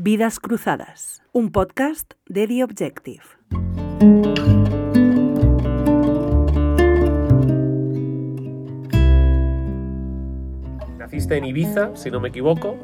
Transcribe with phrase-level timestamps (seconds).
[0.00, 3.24] Vidas Cruzadas, un podcast de The Objective.
[10.98, 12.76] Naciste en Ibiza, si no me equivoco.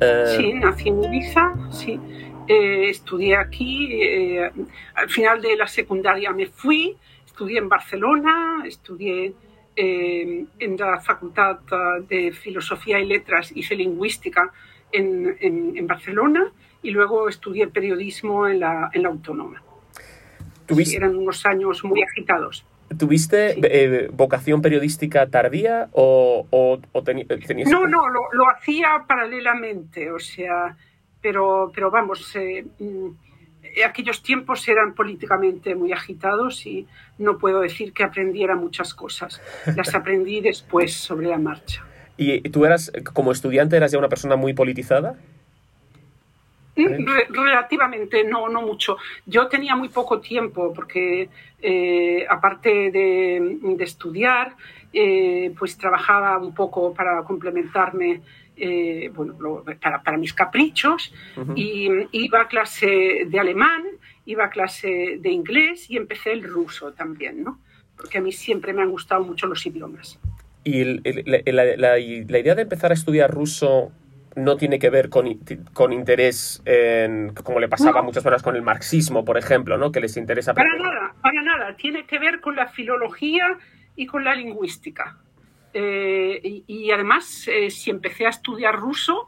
[0.00, 2.00] Eh, sí, nací en Ibiza, sí.
[2.48, 4.50] Eh, estudié aquí, eh,
[4.94, 6.96] al final de la secundaria me fui,
[7.26, 9.34] estudié en Barcelona, estudié
[9.76, 11.58] en la Facultad
[12.08, 14.50] de Filosofía y Letras, hice lingüística
[14.92, 19.62] en, en, Barcelona y luego estudié periodismo en la, en la Autónoma.
[20.68, 22.64] eran unos años muy agitados.
[22.96, 27.68] ¿Tuviste eh, vocación periodística tardía o, o, tenías...
[27.68, 30.76] No, no, lo, lo, hacía paralelamente, o sea,
[31.20, 33.08] pero, pero vamos, eh, mm,
[33.84, 36.86] aquellos tiempos eran políticamente muy agitados y
[37.18, 39.40] no puedo decir que aprendiera muchas cosas.
[39.74, 41.85] Las aprendí después sobre la marcha.
[42.16, 45.16] ¿Y tú eras, como estudiante, eras ya una persona muy politizada?
[46.76, 48.98] Mm, relativamente, no, no mucho.
[49.24, 51.30] Yo tenía muy poco tiempo porque,
[51.62, 54.54] eh, aparte de, estudiar,
[54.92, 58.20] eh, pues trabajaba un poco para complementarme,
[58.56, 61.14] eh, bueno, para, mis caprichos,
[61.54, 63.84] y iba a clase de alemán,
[64.26, 67.58] iba a clase de inglés y empecé el ruso también, ¿no?
[67.96, 70.18] Porque a mí siempre me han gustado mucho los idiomas.
[70.66, 73.92] ¿Y la idea de empezar a estudiar ruso
[74.36, 75.40] no tiene que ver con,
[75.72, 79.90] con interés, en, como le pasaba muchas horas con el marxismo, por ejemplo, ¿no?
[79.90, 80.52] que les interesa.
[80.54, 81.76] Para nada, para nada.
[81.76, 83.58] Tiene que ver con la filología
[83.96, 85.16] y con la lingüística.
[85.72, 89.26] Eh, y, además, eh, si empecé a estudiar ruso,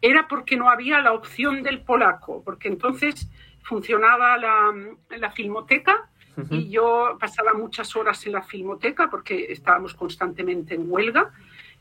[0.00, 3.28] era porque no había la opción del polaco, porque entonces
[3.62, 4.72] funcionaba la,
[5.16, 6.08] la filmoteca
[6.50, 11.30] y yo pasaba muchas horas en la filmoteca porque estábamos constantemente en huelga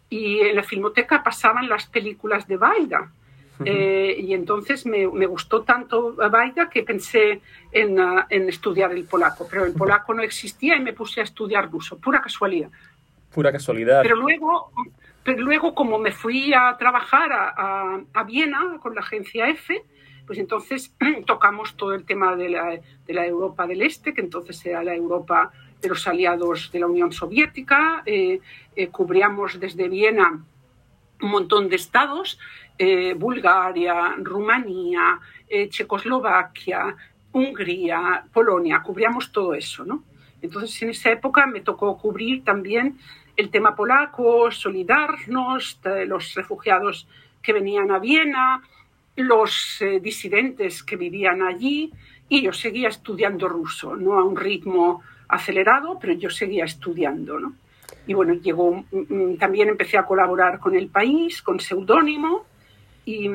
[0.09, 3.11] y en la filmoteca pasaban las películas de Baida.
[3.64, 9.06] Eh, y entonces me, me, gustó tanto Baida que pensé en, uh, en, estudiar el
[9.06, 12.70] polaco, pero el polaco no existía y me puse a estudiar ruso, pura casualidad.
[13.33, 14.02] Pura casualidad.
[14.02, 14.71] Pero luego,
[15.23, 19.82] pero luego como me fui a trabajar a, a, Viena con la agencia F,
[20.25, 20.93] pues entonces
[21.25, 24.95] tocamos todo el tema de la, de la Europa del Este, que entonces era la
[24.95, 28.39] Europa de los aliados de la Unión Soviética, eh,
[28.75, 30.43] eh, cubríamos desde Viena
[31.21, 32.39] un montón de estados,
[32.77, 35.19] eh, Bulgaria, Rumanía,
[35.69, 36.95] Checoslovaquia,
[37.31, 40.03] Hungría, Polonia, cubríamos todo eso, ¿no?
[40.41, 42.97] Entonces, en esa época me tocó cubrir también
[43.37, 47.08] el tema polaco, solidarnos, los refugiados
[47.41, 48.61] que venían a Viena,
[49.15, 51.92] los disidentes que vivían allí,
[52.27, 57.53] y yo seguía estudiando ruso, no a un ritmo acelerado, pero yo seguía estudiando, ¿no?
[58.08, 58.83] Y bueno, llegó,
[59.39, 62.45] también empecé a colaborar con El País, con seudónimo,
[63.05, 63.30] y,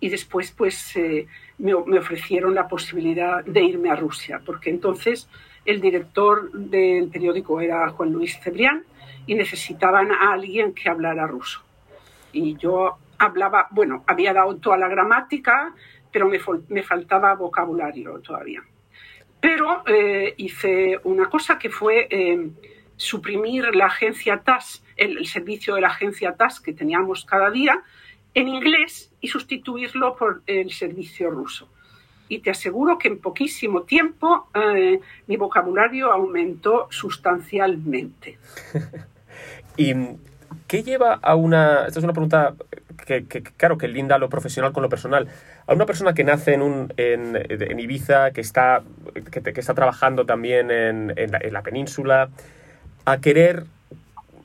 [0.00, 1.26] y, después pues eh,
[1.58, 5.28] me, me, ofrecieron la posibilidad de irme a Rusia, porque entonces
[5.64, 8.84] el director del periódico era Juan Luis Cebrián
[9.26, 11.62] y necesitaban a alguien que hablara ruso.
[12.32, 15.74] Y yo hablaba, bueno, había dado toda la gramática,
[16.10, 18.62] pero me, faltaba vocabulario todavía.
[19.40, 22.50] Pero eh, hice una cosa que fue eh,
[22.96, 27.82] suprimir la agencia TAS, el, servicio de la agencia TAS que teníamos cada día,
[28.34, 31.68] en inglés y sustituirlo por el servicio ruso.
[32.28, 38.38] Y te aseguro que en poquísimo tiempo eh, mi vocabulario aumentó sustancialmente.
[39.76, 39.94] ¿Y
[40.68, 41.86] qué lleva a una...
[41.86, 42.54] Esta es una pregunta
[43.04, 45.26] que, claro, que linda lo profesional con lo personal.
[45.66, 48.82] A una persona que nace en, un, en, Ibiza, que está,
[49.30, 52.28] que, está trabajando también en, la, península,
[53.06, 53.64] a querer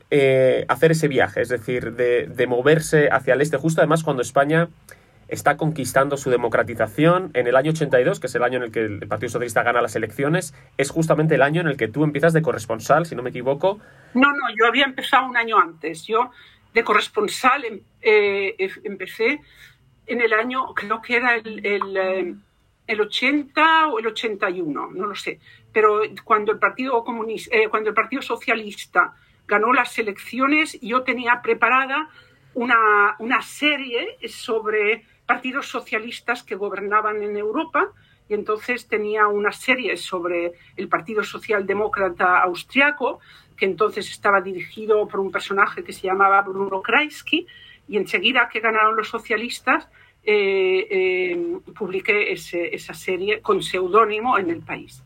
[0.09, 4.21] eh, hacer ese viaje, es decir, de, de, moverse hacia el este, justo además cuando
[4.21, 4.69] España
[5.33, 8.81] está conquistando su democratización en el año 82, que es el año en el que
[8.81, 12.33] el Partido Socialista gana las elecciones, es justamente el año en el que tú empiezas
[12.33, 13.79] de corresponsal, si no me equivoco.
[14.13, 16.05] No, no, yo había empezado un año antes.
[16.05, 16.29] Yo
[16.73, 19.41] de corresponsal em, eh, empecé
[20.05, 22.37] en el año, creo que era el, el,
[22.85, 25.39] el, 80 o el 81, no lo sé,
[25.71, 29.15] pero cuando el Partido, Comunista, eh, cuando el Partido Socialista
[29.47, 32.09] ganó las elecciones, yo tenía preparada
[32.53, 37.89] una, una serie sobre partidos socialistas que gobernaban en Europa
[38.29, 43.19] y entonces tenía una serie sobre el Partido Socialdemócrata Austriaco
[43.57, 47.45] que entonces estaba dirigido por un personaje que se llamaba Bruno Kreisky,
[47.87, 49.87] y enseguida que ganaron los socialistas,
[50.23, 55.03] eh, eh, publiqué esa serie con seudónimo en el país.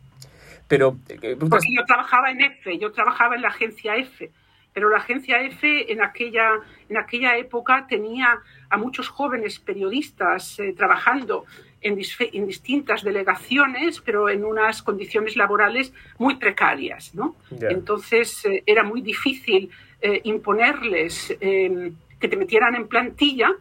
[0.67, 4.29] Pero, eh, Porque yo trabajaba en F, yo trabajaba en la agencia F,
[4.73, 6.51] pero la agencia EFE en aquella,
[6.87, 8.37] en aquella época tenía
[8.69, 11.45] a muchos jóvenes periodistas eh, trabajando
[11.81, 11.99] en,
[12.33, 17.13] en, distintas delegaciones, pero en unas condiciones laborales muy precarias.
[17.13, 17.35] ¿no?
[17.51, 17.69] Ya.
[17.69, 19.69] Entonces eh, era muy difícil
[20.01, 23.51] eh, imponerles eh, que te metieran en plantilla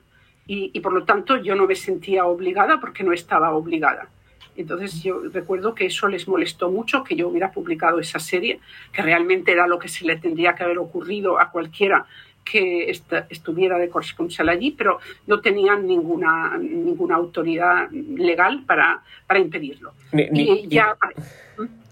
[0.46, 4.08] y, y por lo tanto yo no me sentía obligada porque no estaba obligada.
[4.56, 8.60] Entonces yo recuerdo que eso les molestó mucho, que yo hubiera publicado esa serie,
[8.90, 12.06] que realmente era lo que se le tendría que haber ocurrido a cualquiera
[12.50, 19.40] que est estuviera de corresponsal allí, pero no tenían ninguna, ninguna autoridad legal para, para
[19.40, 19.92] impedirlo.
[20.12, 20.96] Ni, ni, y ya,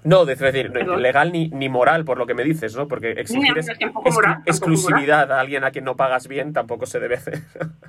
[0.05, 1.03] no, es decir, Perdón.
[1.03, 2.87] legal ni, ni moral, por lo que me dices, ¿no?
[2.87, 3.69] Porque exigir es-
[4.12, 7.41] moral, exclusividad a alguien a quien no pagas bien tampoco se debe hacer.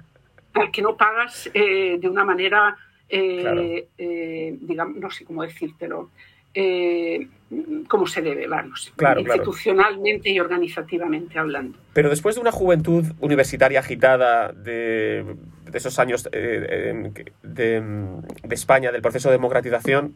[0.53, 2.77] al que no pagas eh, de una manera,
[3.09, 3.61] eh, Claro.
[3.97, 6.09] eh, digamos, no sé cómo decírtelo,
[6.55, 7.27] eh,
[7.87, 9.43] como se debe, vamos, Claro, claro.
[9.43, 11.77] institucionalmente y organizativamente hablando.
[11.93, 15.23] Pero después de una juventud universitaria agitada de,
[15.69, 17.11] de esos años eh,
[17.43, 17.81] de,
[18.43, 20.15] de España, del proceso de democratización,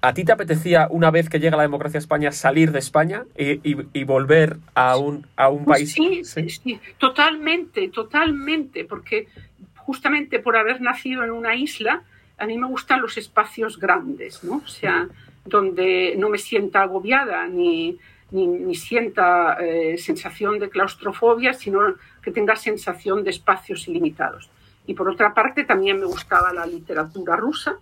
[0.00, 3.24] ¿a ti te apetecía, una vez que llega la democracia a España, salir de España
[3.36, 5.92] y, y- y volver a un, a un país?
[5.92, 9.28] sí, sí, totalmente, totalmente, porque
[9.76, 12.02] justamente por haber nacido en una isla,
[12.38, 14.56] a mí me gustan los espacios grandes, ¿no?
[14.64, 15.08] O sea,
[15.44, 17.98] donde no me sienta agobiada ni,
[18.30, 21.80] ni, ni sienta eh, sensación de claustrofobia, sino
[22.22, 24.50] que tenga sensación de espacios ilimitados.
[24.86, 27.76] Y por otra parte, también me gustaba la literatura rusa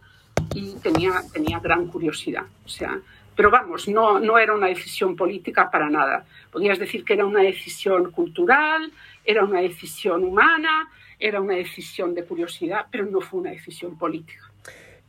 [0.54, 2.44] y tenía, tenía gran curiosidad.
[2.64, 3.00] O sea,
[3.34, 6.24] pero vamos, no, no era una decisión política para nada.
[6.50, 8.92] Podrías decir que era una decisión cultural,
[9.24, 10.88] era una decisión humana,
[11.18, 14.51] era una decisión de curiosidad, pero no fue una decisión política.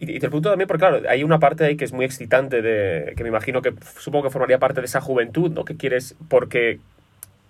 [0.03, 2.61] Y, y te pregunto también, porque claro, hay una parte ahí que es muy excitante,
[2.61, 5.65] de, que me imagino que supongo que formaría parte de esa juventud, ¿no?
[5.65, 6.79] Que quieres, porque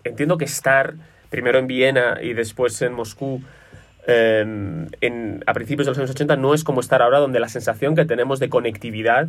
[0.03, 0.93] entiendo que estar
[1.29, 3.41] primero en Viena y después en Moscú
[4.05, 4.41] eh,
[5.01, 7.95] en, a principios de los años 80 no es como estar ahora donde la sensación
[7.95, 9.27] que tenemos de conectividad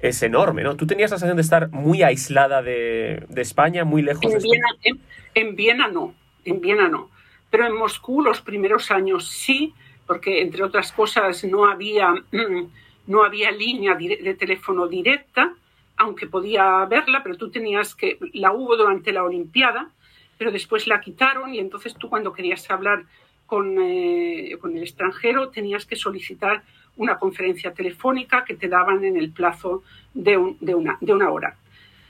[0.00, 0.76] es enorme, ¿no?
[0.76, 4.36] Tú tenías la sensación de estar muy aislada de, de España, muy lejos de En
[4.36, 4.62] España.
[4.82, 5.00] Viena,
[5.34, 7.10] en, en Viena no, en Viena no.
[7.50, 9.74] Pero en Moscú los primeros años sí,
[10.06, 12.14] porque entre otras cosas no había,
[13.06, 15.52] no había línea de teléfono directa,
[15.96, 19.90] aunque podía verla, pero tú tenías que, la hubo durante la Olimpiada,
[20.38, 23.04] pero después la quitaron y entonces tú cuando querías hablar
[23.46, 26.62] con, eh, con el extranjero tenías que solicitar
[26.96, 31.30] una conferencia telefónica que te daban en el plazo de, un- de una, de una
[31.30, 31.56] hora.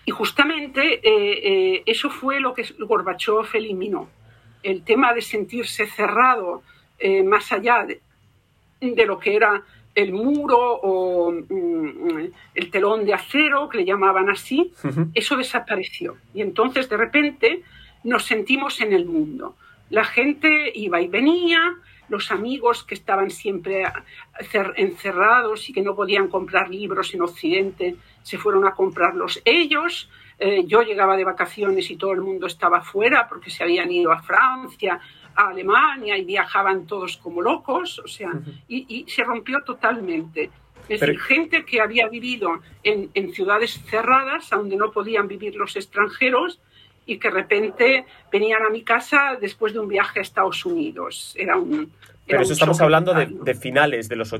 [0.07, 1.03] Y justamente eh,
[1.75, 4.09] eh, eso fue lo que Gorbachev eliminó.
[4.63, 6.63] El tema de sentirse cerrado
[7.05, 8.01] eh, más allá de,
[8.81, 9.63] de lo que era
[9.95, 14.73] el muro o mm, el telón de acero, que le llamaban así,
[15.15, 16.17] eso desapareció.
[16.35, 17.63] Y entonces de repente
[18.03, 19.55] nos sentimos en el mundo.
[19.91, 21.61] La gente iba y venía,
[22.09, 23.85] los amigos que estaban siempre
[24.53, 30.09] cer- encerrados y que no podían comprar libros en Occidente se fueron a comprarlos ellos.
[30.39, 34.11] Eh, yo llegaba de vacaciones y todo el mundo estaba fuera porque se habían ido
[34.11, 34.99] a Francia,
[35.37, 38.31] a Alemania y viajaban todos como locos, o sea,
[38.69, 40.51] y, y se rompió totalmente.
[40.89, 45.57] Es Pero- decir, gente que había vivido en, en ciudades cerradas, donde no podían vivir
[45.57, 46.61] los extranjeros,
[47.07, 51.35] y que de repente venían a mi casa después de un viaje a Estados Unidos.
[51.39, 51.73] Era un.
[51.75, 51.89] era
[52.27, 54.31] Pero un eso estamos hablando de, finales de los...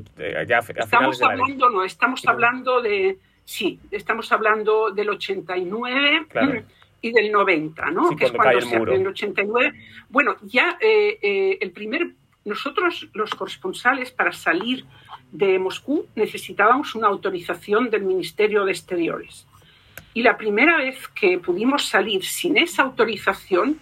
[0.47, 3.19] ya Estamos de hablando, no, estamos hablando de.
[3.45, 6.63] Sí, estamos hablando del 89 Claro.
[7.05, 8.09] Y del 90, ¿no?
[8.09, 9.75] Sí, que es cuando se abre el 89.
[10.09, 12.13] Bueno, ya eh, eh, el primer.
[12.47, 14.87] Nosotros, los corresponsales, para salir
[15.31, 19.47] de Moscú necesitábamos una autorización del Ministerio de Exteriores.
[20.15, 23.81] Y la primera vez que pudimos salir sin esa autorización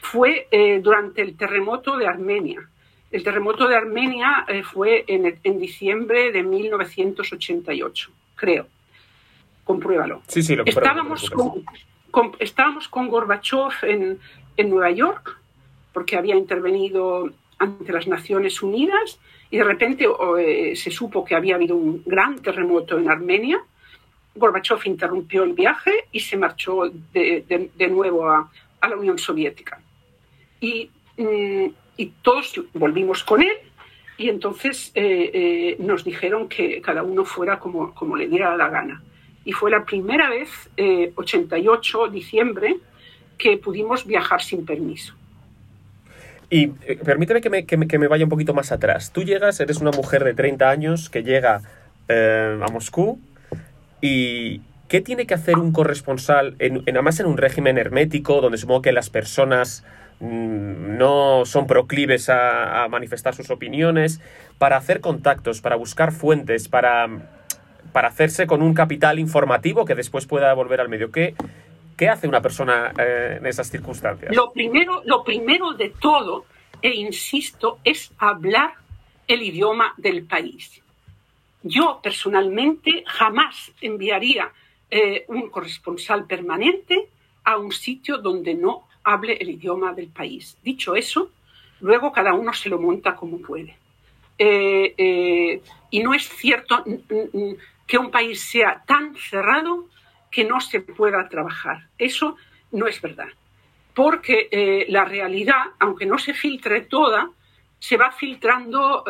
[0.00, 2.68] fue eh, durante el terremoto de Armenia.
[3.12, 8.66] El terremoto de Armenia eh, fue en, en diciembre de 1988, creo.
[9.62, 10.22] Compruébalo.
[10.26, 11.64] Sí, sí, lo Estábamos con,
[12.38, 14.18] estábamos con Gorbachev en,
[14.56, 15.38] en Nueva York,
[15.92, 19.18] porque había intervenido ante las Naciones Unidas,
[19.50, 20.06] y de repente
[20.38, 23.58] eh, se supo que había habido un gran terremoto en Armenia.
[24.34, 29.18] Gorbachev interrumpió el viaje y se marchó de, de- de nuevo a, a la Unión
[29.18, 29.80] Soviética.
[30.60, 33.56] Y, mm, y todos volvimos con él,
[34.18, 38.68] y entonces eh, eh, nos dijeron que cada uno fuera como, como le diera la
[38.68, 39.02] gana.
[39.44, 42.76] Y fue la primera vez, eh, 88, diciembre,
[43.38, 45.14] que pudimos viajar sin permiso.
[46.50, 49.12] Y eh, permíteme que me, que, me, que me vaya un poquito más atrás.
[49.12, 51.62] Tú llegas, eres una mujer de 30 años que llega
[52.08, 53.20] eh, a Moscú
[54.00, 58.82] y, ¿qué tiene que hacer un corresponsal, en, además en un régimen hermético, donde supongo
[58.82, 59.84] que las personas
[60.20, 64.20] mm, no son proclives a, manifestar sus opiniones,
[64.56, 67.08] para hacer contactos, para buscar fuentes, para,
[67.92, 71.10] para hacerse con un capital informativo que después pueda volver al medio?
[71.10, 71.34] ¿Qué,
[71.96, 74.34] qué hace una persona eh, en esas circunstancias?
[74.34, 76.46] Lo primero, lo primero de todo,
[76.80, 78.74] e insisto, es hablar
[79.26, 80.80] el idioma del país.
[81.62, 84.50] Yo personalmente jamás enviaría
[84.90, 87.08] eh, un corresponsal permanente
[87.44, 90.56] a un sitio donde no hable el idioma del país.
[90.62, 91.30] Dicho eso,
[91.80, 93.76] luego cada uno se lo monta como puede.
[94.38, 96.84] Eh, y no es cierto
[97.88, 99.88] que un país sea tan cerrado
[100.30, 101.88] que no se pueda trabajar.
[101.98, 102.36] Eso
[102.70, 103.28] no es verdad.
[103.94, 107.30] Porque la realidad, aunque no se filtre toda,
[107.80, 109.04] se va filtrando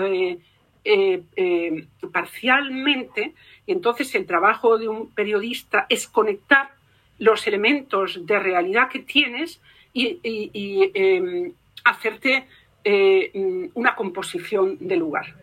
[0.85, 3.35] eh, eh, parcialmente
[3.67, 6.71] y entonces el trabajo de un periodista es conectar
[7.19, 9.61] los elementos de realidad que tienes
[9.93, 10.19] y,
[10.95, 11.53] em,
[11.85, 12.47] hacerte
[12.85, 15.35] eh, una composición de lugar.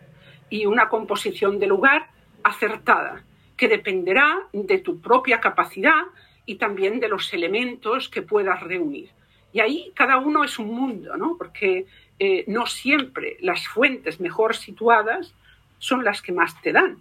[0.50, 2.08] Y una composición de lugar
[2.46, 3.24] acertada,
[3.56, 6.02] que dependerá de tu propia capacidad
[6.44, 9.10] y también de los elementos que puedas reunir.
[9.52, 11.36] Y ahí cada uno es un mundo, ¿no?
[11.36, 11.86] Porque
[12.18, 15.34] eh, no siempre las fuentes mejor situadas
[15.78, 16.98] son las que más te dan.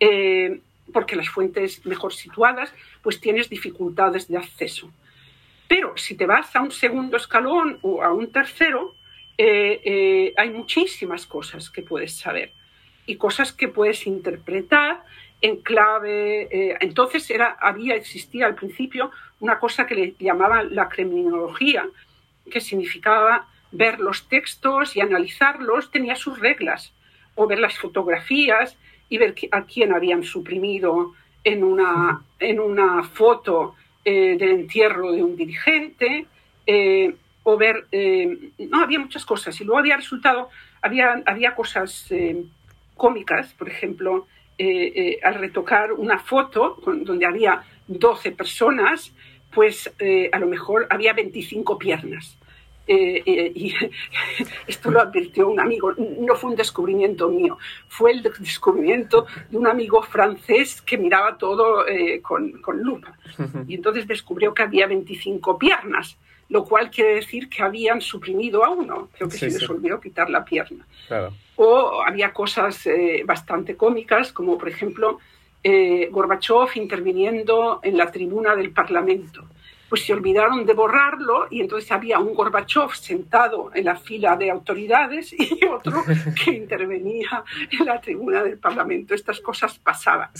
[0.00, 0.60] Eh,
[0.92, 4.90] porque las fuentes mejor situadas, pues tienes dificultades de acceso.
[5.68, 8.94] Pero si te vas a un segundo escalón o a un tercero,
[9.36, 12.52] eh, hay muchísimas cosas que puedes saber
[13.08, 15.02] y cosas que puedes interpretar
[15.40, 16.76] en clave.
[16.80, 19.10] entonces era, había, existía al principio
[19.40, 21.86] una cosa que le llamaban la criminología,
[22.50, 26.92] que significaba ver los textos y analizarlos tenía sus reglas,
[27.34, 28.76] o ver las fotografías
[29.08, 33.74] y ver a quién habían suprimido en una, en una foto
[34.04, 36.26] eh, del entierro de un dirigente,
[36.66, 40.48] eh, o ver, eh, no, había muchas cosas, y luego había resultado,
[40.82, 42.08] había, había cosas
[42.98, 44.26] cómicas, por ejemplo,
[45.22, 49.14] al retocar una foto donde había 12 personas,
[49.54, 49.90] pues
[50.32, 52.36] a lo mejor había 25 piernas.
[52.90, 53.74] Eh, eh, y
[54.66, 59.66] esto lo advirtió un amigo, no fue un descubrimiento mío, fue el descubrimiento de un
[59.66, 63.12] amigo francés que miraba todo eh, con, con, lupa.
[63.66, 66.16] Y entonces descubrió que había 25 piernas,
[66.48, 70.30] lo cual quiere decir que habían suprimido a uno, creo que se les olvidó quitar
[70.30, 70.86] la pierna.
[71.60, 72.88] O había cosas
[73.24, 75.18] bastante cómicas, como por ejemplo
[76.10, 79.44] Gorbachev interviniendo en la tribuna del Parlamento
[79.88, 84.50] pues se olvidaron de borrarlo y entonces había un Gorbachev sentado en la fila de
[84.50, 86.04] autoridades y otro
[86.44, 89.14] que intervenía en la tribuna del Parlamento.
[89.14, 90.30] Estas cosas pasaban.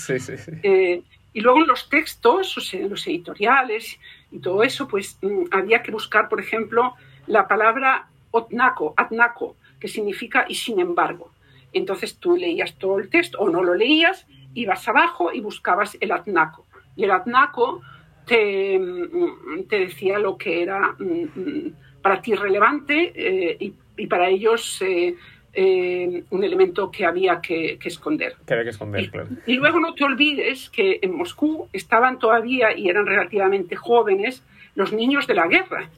[0.62, 3.98] Eh, y luego en los textos, o sea, en los editoriales
[4.30, 6.94] y todo eso, pues mm, había que buscar, por ejemplo,
[7.26, 11.30] la palabra otnaco, atnaco, que significa y sin embargo.
[11.72, 16.12] Entonces tú leías todo el texto o no lo leías, ibas abajo y buscabas el
[16.12, 16.66] atnaco.
[16.96, 17.80] Y el atnaco
[18.26, 24.28] te, mm, te decía lo que era mm, para ti relevante eh, y, y, para
[24.28, 25.14] ellos eh,
[25.52, 28.36] eh, un elemento que había que, que, esconder.
[28.46, 29.28] Que había que esconder, y, claro.
[29.46, 34.42] Y luego no te olvides que en Moscú estaban todavía y eran relativamente jóvenes
[34.74, 35.90] los niños de la guerra,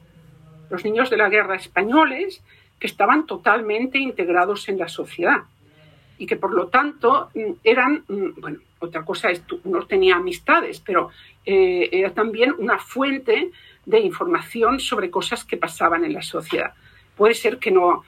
[0.70, 2.42] los niños de la guerra españoles
[2.80, 5.42] que estaban totalmente integrados en la sociedad
[6.18, 7.30] y que por lo tanto
[7.62, 11.10] eran, bueno, otra cosa es, uno tenía amistades, pero
[11.44, 13.52] eh, era también una fuente
[13.86, 16.74] de información sobre cosas que pasaban en la sociedad.
[17.16, 18.04] Puede ser que no,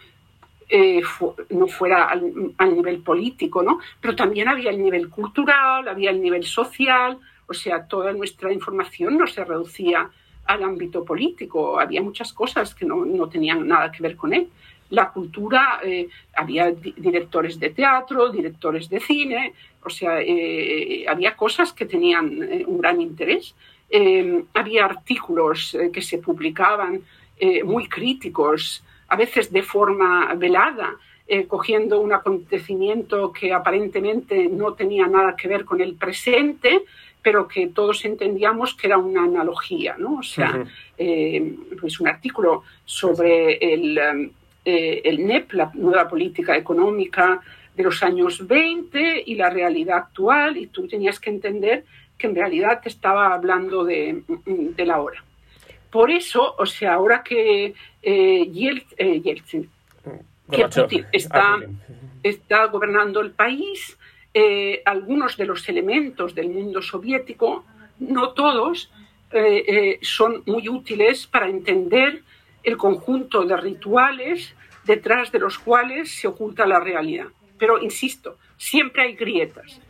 [0.68, 1.02] eh,
[1.50, 3.78] no fuera al, nivel político, ¿no?
[4.00, 9.18] Pero también había el nivel cultural, había el nivel social, o sea, toda nuestra información
[9.18, 10.10] no se reducía
[10.46, 14.48] al ámbito político, había muchas cosas que no, no tenían nada que ver con él
[14.92, 21.72] la cultura, eh, había directores de teatro, directores de cine, o sea, eh, había cosas
[21.72, 23.54] que tenían eh, un gran interés.
[24.54, 27.02] había artículos que se publicaban
[27.64, 30.88] muy críticos, a veces de forma velada,
[31.46, 36.70] cogiendo un acontecimiento que aparentemente no tenía nada que ver con el presente,
[37.22, 40.18] pero que todos entendíamos que era una analogía, ¿no?
[40.18, 40.64] O sea,
[41.80, 44.32] pues un artículo sobre el
[44.64, 47.40] eh, el NEP, la nueva política económica
[47.74, 51.84] de los años 20 y la realidad actual, y tú tenías que entender
[52.16, 55.24] que en realidad te estaba hablando de, de la hora.
[55.90, 59.68] Por eso, o sea, ahora que eh, Yeltsin,
[60.48, 61.58] que Putin está,
[62.22, 63.98] está gobernando el país,
[64.34, 67.64] eh, algunos de los elementos del mundo soviético
[67.98, 68.90] no todos
[70.02, 72.22] son muy útiles para entender
[72.62, 77.28] el conjunto de rituales detrás de los cuales se oculta la realidad.
[77.58, 79.80] Pero, insisto, siempre hay grietas.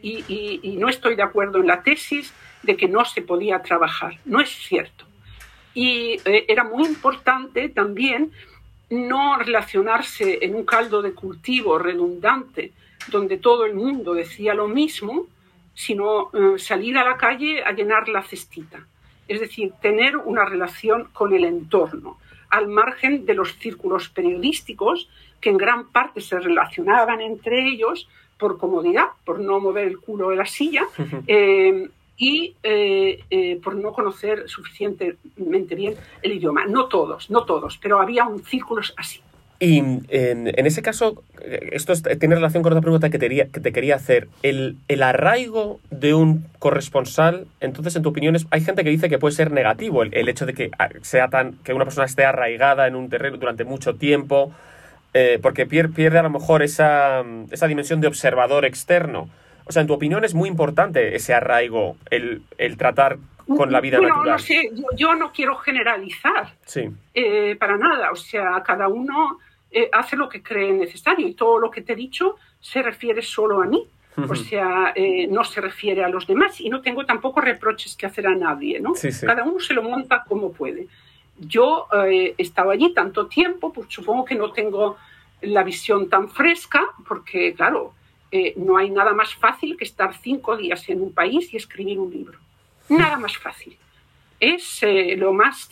[0.00, 4.18] Y, no estoy de acuerdo en la tesis de que no se podía trabajar.
[4.24, 5.04] No es cierto.
[5.74, 8.32] Y eh, era muy importante también
[8.90, 12.72] no relacionarse en un caldo de cultivo redundante
[13.10, 15.26] donde todo el mundo decía lo mismo,
[15.74, 18.86] sino eh, salir a la calle a llenar la cestita.
[19.26, 22.18] Es decir, tener una relación con el entorno,
[22.50, 25.08] al margen de los círculos periodísticos
[25.40, 30.30] que en gran parte se relacionaban entre ellos por comodidad, por no mover el culo
[30.30, 30.84] de la silla
[31.26, 36.66] eh, y eh, eh, por no conocer suficientemente bien el idioma.
[36.66, 39.20] No todos, no todos, pero había un círculo así.
[39.60, 41.24] Y en, ese caso,
[41.72, 44.28] esto tiene relación con otra pregunta que te, que te quería hacer.
[44.44, 49.18] El, el, arraigo de un corresponsal, entonces, en tu opinión, hay gente que dice que
[49.18, 52.86] puede ser negativo el, hecho de que, ah, sea tan, que una persona esté arraigada
[52.86, 54.52] en un terreno durante mucho tiempo,
[55.12, 59.28] eh, porque pierde, pierde, a lo mejor esa, esa, dimensión de observador externo.
[59.64, 63.18] O sea, en tu opinión es muy importante ese arraigo, el, el tratar
[63.56, 64.24] con la vida natural.
[64.24, 66.90] No sé, yo, no quiero generalizar sí.
[67.14, 68.12] Eh, para nada.
[68.12, 69.38] O sea, cada uno
[69.70, 73.22] eh, hace lo que cree necesario y todo lo que te he dicho se refiere
[73.22, 73.86] solo a mí.
[74.28, 78.04] O sea, eh, no se refiere a los demás y no tengo tampoco reproches que
[78.04, 78.94] hacer a nadie, ¿no?
[79.24, 80.88] Cada uno se lo monta como puede.
[81.38, 84.96] Yo eh, he estado allí tanto tiempo, pues supongo que no tengo
[85.40, 87.94] la visión tan fresca, porque claro,
[88.56, 92.10] no hay nada más fácil que estar cinco días en un país y escribir un
[92.10, 92.40] libro.
[92.88, 93.78] Nada más fácil.
[94.40, 94.80] Es
[95.16, 95.70] lo más,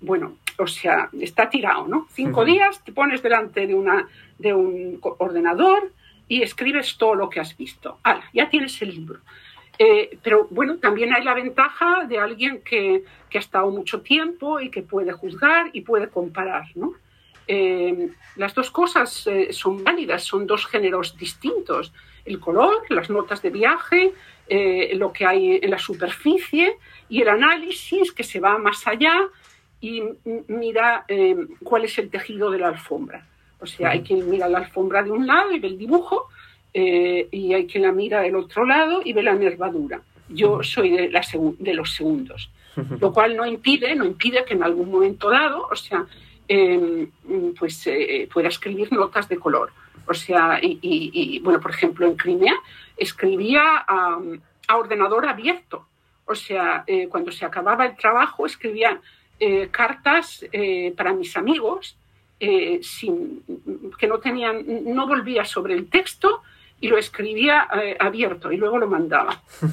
[0.00, 2.06] bueno, o sea, está tirado, ¿no?
[2.10, 5.92] Cinco días, te pones delante de, una, de un ordenador
[6.26, 7.98] y escribes todo lo que has visto.
[8.02, 8.24] ¡Hala!
[8.32, 9.20] Ya tienes el libro.
[9.78, 14.58] Eh, pero bueno, también hay la ventaja de alguien que, que, ha estado mucho tiempo
[14.58, 16.94] y que puede juzgar y puede comparar, ¿no?
[17.46, 21.92] Eh, las dos cosas eh, son válidas, son dos géneros distintos.
[22.24, 24.12] El color, las notas de viaje,
[24.94, 26.76] lo que hay en la superficie
[27.08, 29.28] y el análisis que se va más allá
[29.80, 30.02] y
[30.48, 33.26] mira eh, cuál es el tejido de la alfombra.
[33.60, 36.28] O sea, hay quien mira la alfombra de un lado y ve el dibujo,
[36.74, 40.00] eh, y hay quien la mira del otro lado y ve la nervadura.
[40.28, 41.22] Yo soy de, la
[41.58, 42.50] de los segundos,
[43.00, 46.06] lo cual no impide, no impide que en algún momento dado, o sea,
[46.46, 47.10] em,
[47.58, 49.70] pues eh, pueda escribir notas de color.
[50.06, 52.54] O sea, y, bueno, por ejemplo, en Crimea
[52.96, 54.18] escribía a,
[54.66, 55.86] a ordenador abierto.
[56.24, 58.98] O sea, cuando se acababa el trabajo escribía
[59.40, 61.96] eh, cartas eh, para mis amigos
[62.40, 63.44] eh, sin,
[63.96, 66.42] que no tenían, no volvía sobre el texto
[66.80, 69.42] y lo escribía abierto y luego lo mandaba.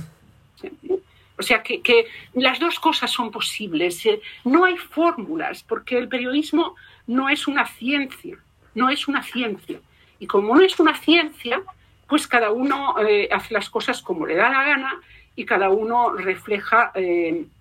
[1.38, 4.08] O sea que, que, las dos cosas son posibles.
[4.46, 6.76] no hay fórmulas porque el periodismo
[7.08, 8.38] no es una ciencia,
[8.74, 9.82] no es una ciencia.
[10.18, 11.62] Y como no es una ciencia,
[12.08, 12.96] pues cada uno
[13.30, 15.02] hace las cosas como le da la gana
[15.36, 16.92] y cada uno refleja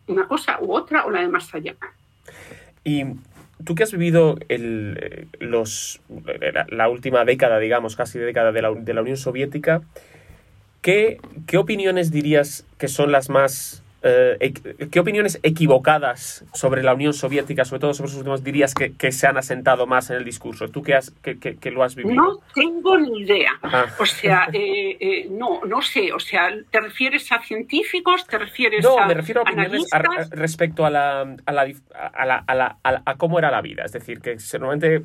[0.06, 1.74] una cosa u otra o la de más allá.
[2.84, 3.04] Y
[3.64, 6.00] tú que has vivido el, los,
[6.68, 9.82] la, última década, digamos, casi década de la, de la Unión Soviética,
[10.82, 14.52] ¿qué, ¿qué opiniones dirías que son las más eh,
[14.90, 19.10] ¿qué opiniones equivocadas sobre la Unión Soviética, sobre todo sobre sus últimos, dirías que, que,
[19.10, 20.68] se han asentado más en el discurso?
[20.68, 22.14] ¿Tú que, has, que, que, lo has vivido?
[22.14, 23.52] No tengo ni idea.
[23.62, 23.86] Ah.
[23.98, 26.12] O sea, eh, eh, no, no sé.
[26.12, 28.26] O sea, ¿te refieres a científicos?
[28.26, 29.00] ¿Te refieres no, a.?
[29.02, 29.88] No, me refiero a opiniones
[30.32, 31.62] respecto a la, a, la,
[31.94, 33.84] a, la, a, la, a, cómo era la vida.
[33.86, 35.02] Es decir, que normalmente.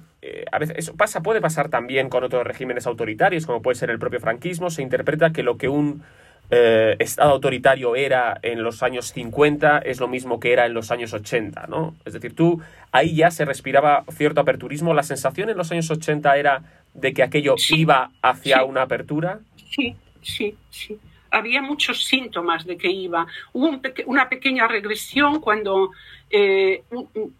[0.52, 4.00] a veces eso pasa, puede pasar también con otros regímenes autoritarios, como puede ser el
[4.00, 4.70] propio franquismo.
[4.70, 6.04] Se interpreta que lo que un
[6.52, 10.92] eh, Estado autoritario era en los años 50 es lo mismo que era en los
[10.92, 11.96] años 80, ¿no?
[12.06, 12.60] Es decir, tú
[12.92, 14.94] ahí ya se respiraba cierto aperturismo.
[14.94, 19.40] ¿La sensación en los años 80 era de que aquello iba hacia una apertura?
[19.70, 20.98] Sí, sí, sí.
[21.32, 23.28] Había muchos síntomas de que iba.
[23.54, 25.92] Hubo una pequeña regresión cuando
[26.32, 26.82] eh,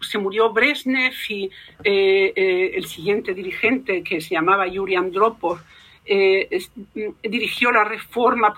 [0.00, 1.50] se murió Brezhnev y
[1.82, 5.58] eh, el siguiente dirigente, que se llamaba Yuri Andropov,
[6.12, 6.48] eh,
[7.22, 8.52] dirigió la reforma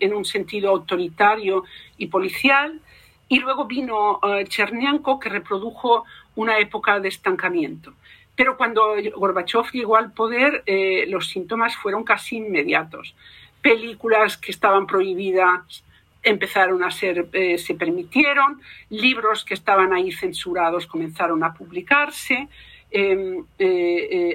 [0.00, 1.62] en un sentido autoritario
[1.96, 2.80] y policial,
[3.28, 7.92] y luego vino uh, Chernenko, que reprodujo una época de estancamiento.
[8.34, 13.14] Pero cuando Gorbachev llegó al poder, eh, los síntomas fueron casi inmediatos.
[13.62, 15.84] Películas que estaban prohibidas
[16.24, 22.48] empezaron a ser, eh, se permitieron, libros que estaban ahí censurados comenzaron a publicarse,
[22.90, 23.44] em,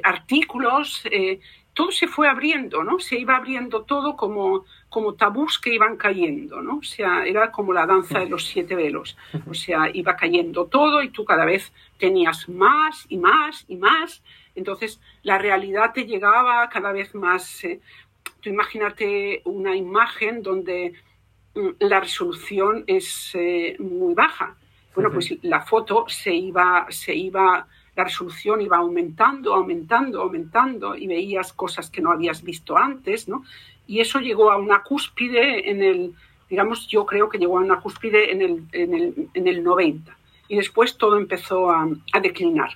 [0.03, 1.03] artículos
[1.73, 2.99] todo se fue abriendo, ¿no?
[2.99, 6.77] Se iba abriendo todo como, como tabús que iban cayendo, ¿no?
[6.77, 9.17] O sea, era como la danza de los siete velos.
[9.49, 14.21] O sea, iba cayendo todo y tú cada vez tenías más y más y más.
[14.55, 17.63] Entonces, la realidad te llegaba cada vez más.
[17.63, 17.81] Eh,
[18.39, 20.93] tú imagínate una imagen donde
[21.55, 24.55] mm, la resolución es eh, muy baja.
[24.93, 31.07] Bueno, pues la foto se iba, se iba la resolución iba aumentando, aumentando, aumentando y
[31.07, 33.43] veías cosas que no habías visto antes, ¿no?
[33.87, 36.13] Y eso llegó a una cúspide en el,
[36.49, 40.17] digamos, yo creo que llegó a una cúspide en el, en el, en el 90.
[40.47, 42.71] Y después todo empezó a, a declinar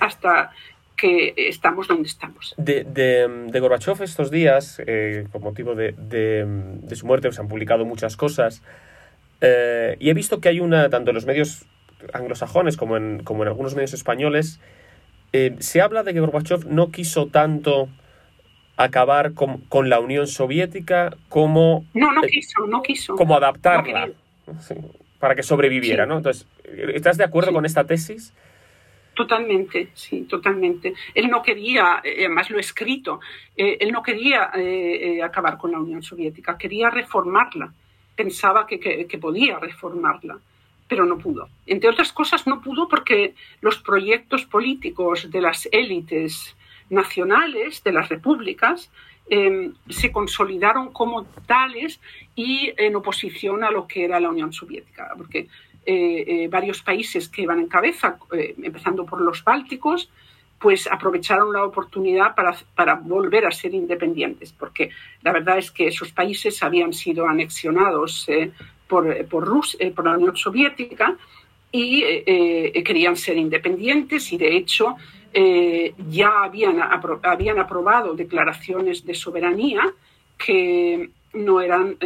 [0.00, 0.52] hasta
[0.98, 2.54] que estamos donde estamos.
[2.58, 7.48] De, de, de Gorbachev estos días, eh, con motivo de, de, su muerte, se han
[7.48, 8.62] publicado muchas cosas.
[9.40, 11.64] Eh, y he visto que hay una, tanto en los medios
[12.12, 14.60] anglosajones como en, como en algunos medios españoles,
[15.32, 17.88] eh, se habla de que Gorbachev no quiso tanto
[18.76, 21.84] acabar con, con, la Unión Soviética como...
[21.94, 23.16] No, no quiso, no quiso.
[23.16, 24.08] Como adaptarla
[25.18, 26.18] para que sobreviviera, ¿no?
[26.18, 26.46] Entonces,
[26.94, 28.32] ¿estás de acuerdo con esta tesis?
[29.14, 30.94] Totalmente, sí, totalmente.
[31.12, 33.18] Él no quería, eh, además lo he escrito,
[33.56, 37.72] eh, él no quería eh, acabar con la Unión Soviética, quería reformarla.
[38.14, 40.38] Pensaba que, que, que podía reformarla
[40.88, 41.48] pero no pudo.
[41.66, 46.56] Entre otras cosas, no pudo porque los proyectos políticos de las élites
[46.90, 48.90] nacionales, de las repúblicas,
[49.30, 52.00] eh, se consolidaron como tales
[52.34, 55.48] y en oposición a lo que era la Unión Soviética, porque
[55.90, 60.10] eh, eh, varios países que iban en cabeza, eh, empezando por los bálticos,
[60.58, 64.90] pues aprovecharon la oportunidad para, para, volver a ser independientes, porque
[65.22, 68.26] la verdad es que esos países habían sido anexionados
[68.88, 71.16] por, por, Rus, eh, por la Unión Soviética
[71.70, 74.96] y eh, eh, querían ser independientes y de hecho
[76.08, 76.80] ya habían,
[77.22, 79.82] habían aprobado declaraciones de soberanía
[80.36, 81.96] que no eran,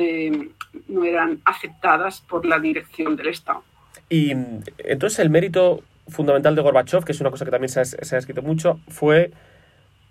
[0.89, 3.63] no eran aceptadas por la dirección del Estado.
[4.11, 4.33] Y
[4.77, 8.43] entonces el mérito fundamental de Gorbachev, que es una cosa que también se ha, escrito
[8.43, 9.31] mucho, fue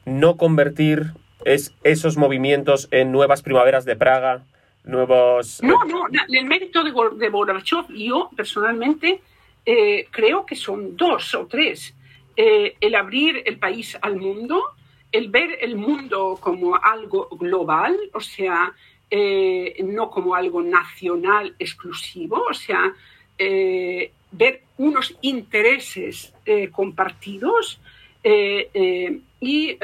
[0.05, 1.11] no convertir
[1.45, 4.43] es, esos movimientos en nuevas primaveras de Praga,
[4.83, 5.61] nuevos...
[5.63, 9.21] No, no, el mérito de, de Gorbachev, yo personalmente
[9.65, 11.93] eh, creo que son dos o tres.
[12.35, 14.63] Eh, el abrir el país al mundo,
[15.11, 18.73] el ver el mundo como algo global, o sea,
[19.13, 22.93] eh, no como algo nacional exclusivo, o sea,
[23.37, 27.81] eh, ver unos intereses eh, compartidos
[28.23, 29.77] y,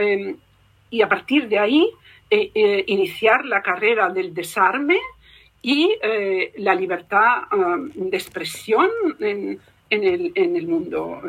[0.90, 1.90] y a partir de ahí
[2.30, 4.98] eh, eh, iniciar la carrera del desarme
[5.62, 9.60] y eh, la libertad um, de expresión en,
[9.90, 11.22] el, en el, mundo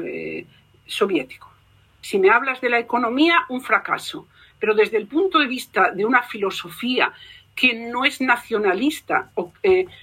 [0.86, 1.52] soviético.
[2.00, 4.26] Si me hablas de la economía, un fracaso,
[4.58, 7.12] pero desde el punto de vista de una filosofía
[7.54, 9.30] que no es nacionalista,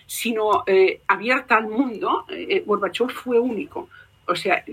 [0.05, 0.63] sino
[1.08, 2.25] abierta al mundo,
[2.65, 3.89] Gorbachev fue único.
[4.27, 4.63] O sea,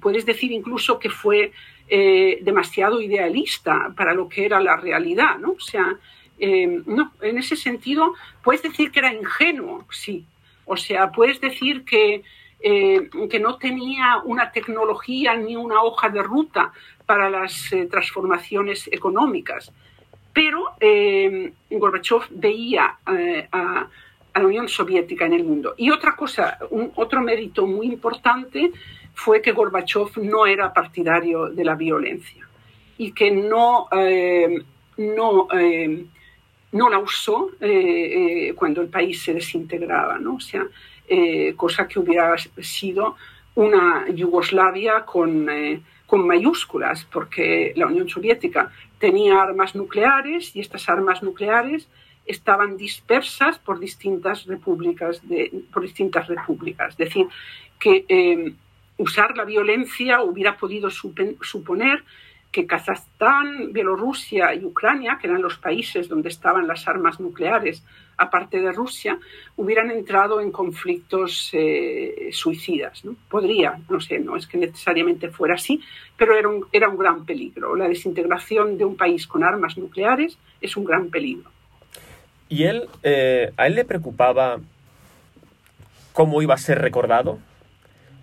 [0.00, 1.52] puedes decir incluso que fue
[1.92, 5.42] eh, demasiado idealista para lo que era la realidad.
[5.44, 5.96] O sea,
[6.38, 10.24] eh, no, en ese sentido, puedes decir que era ingenuo, sí.
[10.66, 12.22] O sea, puedes decir que,
[12.60, 16.72] eh, que no tenía una tecnología ni una hoja de ruta
[17.06, 19.72] para las transformaciones económicas.
[20.32, 20.76] Pero
[21.70, 23.88] Gorbachev veía a,
[24.32, 25.74] la Unión Soviética en el mundo.
[25.76, 26.56] Y otra cosa,
[26.94, 28.70] otro mérito muy importante
[29.22, 32.48] fue que Gorbachev no era partidario de la violencia
[32.96, 34.62] y que no, eh,
[34.96, 36.06] no, eh,
[36.72, 37.68] no, la usó eh,
[38.48, 40.36] eh, cuando el país se desintegraba, ¿no?
[40.36, 40.64] O sea,
[41.56, 43.16] cosa que hubiera sido
[43.56, 45.48] una Yugoslavia con,
[46.06, 51.88] con mayúsculas, porque la Unión Soviética tenía armas nucleares y estas armas nucleares
[52.24, 56.90] estaban dispersas por distintas repúblicas, de, por distintas repúblicas.
[56.90, 57.26] Es decir,
[57.80, 58.54] que
[59.00, 62.04] usar la violencia hubiera podido suponer
[62.52, 67.84] que Kazajstán, Bielorrusia y Ucrania, que eran los países donde estaban las armas nucleares,
[68.16, 69.18] aparte de Rusia,
[69.56, 73.04] hubieran entrado en conflictos eh, suicidas.
[73.04, 73.14] ¿no?
[73.28, 75.80] Podría, no sé, no es que necesariamente fuera así,
[76.16, 77.76] pero era un, era un gran peligro.
[77.76, 81.50] La desintegración de un país con armas nucleares es un gran peligro.
[82.48, 84.58] ¿Y él, eh, a él le preocupaba
[86.12, 87.38] cómo iba a ser recordado?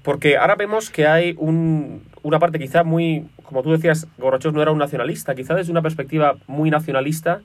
[0.08, 4.62] Porque ahora vemos que hay un, una parte quizá muy, como tú decías, Gorbachev no
[4.62, 7.41] era un nacionalista, quizá desde una perspectiva muy nacionalista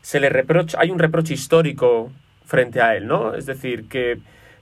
[0.00, 2.10] se le reprocha, hay un reproche histórico
[2.46, 3.34] frente a él, ¿no?
[3.34, 4.18] Es decir, que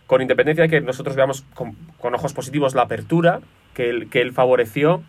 [0.09, 3.39] con independencia de que nosotros veamos con, ojos positivos la apertura
[3.73, 5.05] que él, que él favoreció,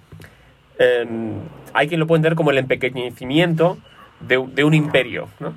[0.77, 1.39] em,
[1.73, 3.79] hay quien lo puede entender como el empequeñecimiento
[4.19, 5.55] de, un imperio, ¿no?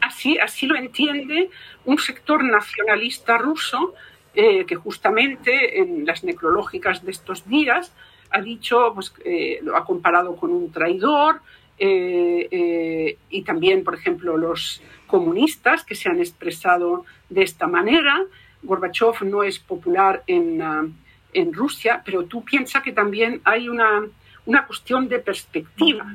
[0.00, 1.50] Así, así lo entiende
[1.84, 3.92] un sector nacionalista ruso
[4.38, 7.92] eh, que justamente en las necrológicas de estos días
[8.30, 11.40] ha dicho, pues, eh, lo ha comparado con un traidor,
[11.80, 18.14] eh, y también, por ejemplo, los comunistas que se han expresado de esta manera.
[18.62, 20.86] Gorbachev no es popular en, ah,
[21.32, 24.06] en Rusia, pero tú piensas que también hay una,
[24.46, 26.06] una cuestión de perspectiva,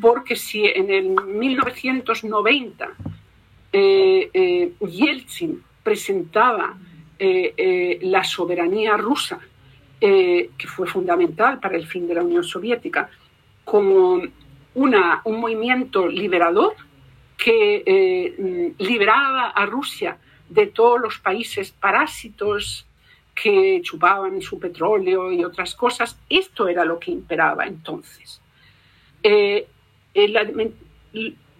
[0.00, 2.90] porque si en el 1990
[3.72, 6.76] eh, eh, Yeltsin presentaba
[7.18, 9.38] eh, la soberanía rusa,
[10.00, 13.10] que fue fundamental para el fin de la Unión Soviética,
[13.64, 14.22] como
[14.74, 16.76] una, un movimiento liberador
[17.36, 22.86] que liberaba a Rusia de todos los países parásitos
[23.34, 26.18] que chupaban su petróleo y otras cosas.
[26.28, 28.40] Esto era lo que imperaba entonces.
[29.22, 29.66] Eh,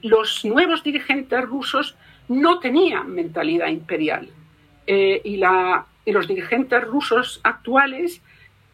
[0.02, 1.96] los nuevos dirigentes rusos
[2.28, 4.28] no tenían mentalidad imperial
[4.88, 8.20] eh, y, la, los dirigentes rusos actuales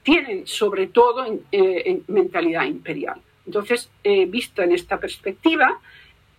[0.02, 3.20] tienen sobre todo eh, mentalidad imperial.
[3.46, 3.90] Entonces,
[4.28, 5.78] visto en esta perspectiva,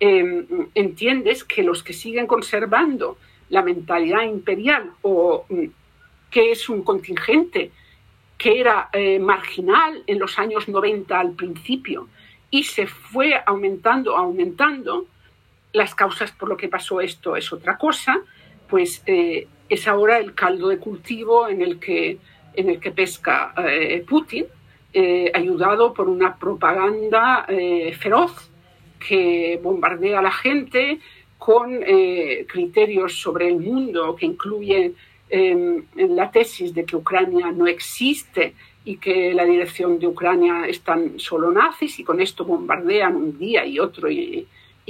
[0.00, 3.16] entiendes que los que siguen conservando
[3.48, 5.66] la mentalidad imperial o mm,
[6.30, 7.70] que es un contingente
[8.36, 12.08] que era eh, marginal en los años 90 al principio
[12.50, 15.06] y se fue aumentando, aumentando.
[15.72, 18.18] Las causas por lo que pasó esto es otra cosa,
[18.68, 22.18] pues eh, es ahora el caldo de cultivo en el que,
[22.54, 24.46] en el que pesca eh, Putin,
[25.34, 27.46] ayudado por una propaganda
[27.98, 28.50] feroz
[28.98, 31.00] que bombardea a la gente
[31.36, 31.82] con
[32.48, 34.94] criterios sobre el mundo que incluyen
[35.28, 41.18] en, la tesis de que Ucrania no existe y que la dirección de Ucrania están
[41.18, 44.46] solo nazis y con esto bombardean un día y otro y,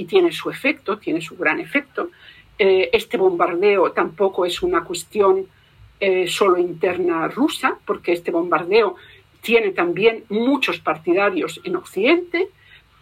[0.07, 2.11] tiene su efecto, tiene su gran efecto.
[2.59, 5.47] Eh, este bombardeo tampoco es una cuestión
[5.99, 8.97] eh, solo interna rusa, porque este bombardeo
[9.41, 12.49] tiene también muchos partidarios en Occidente,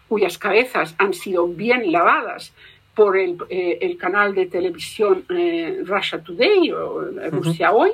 [0.08, 2.54] cuyas cabezas han sido bien lavadas
[2.94, 7.92] por el, eh, el canal de televisión eh, Russia Today o Rusia Hoy.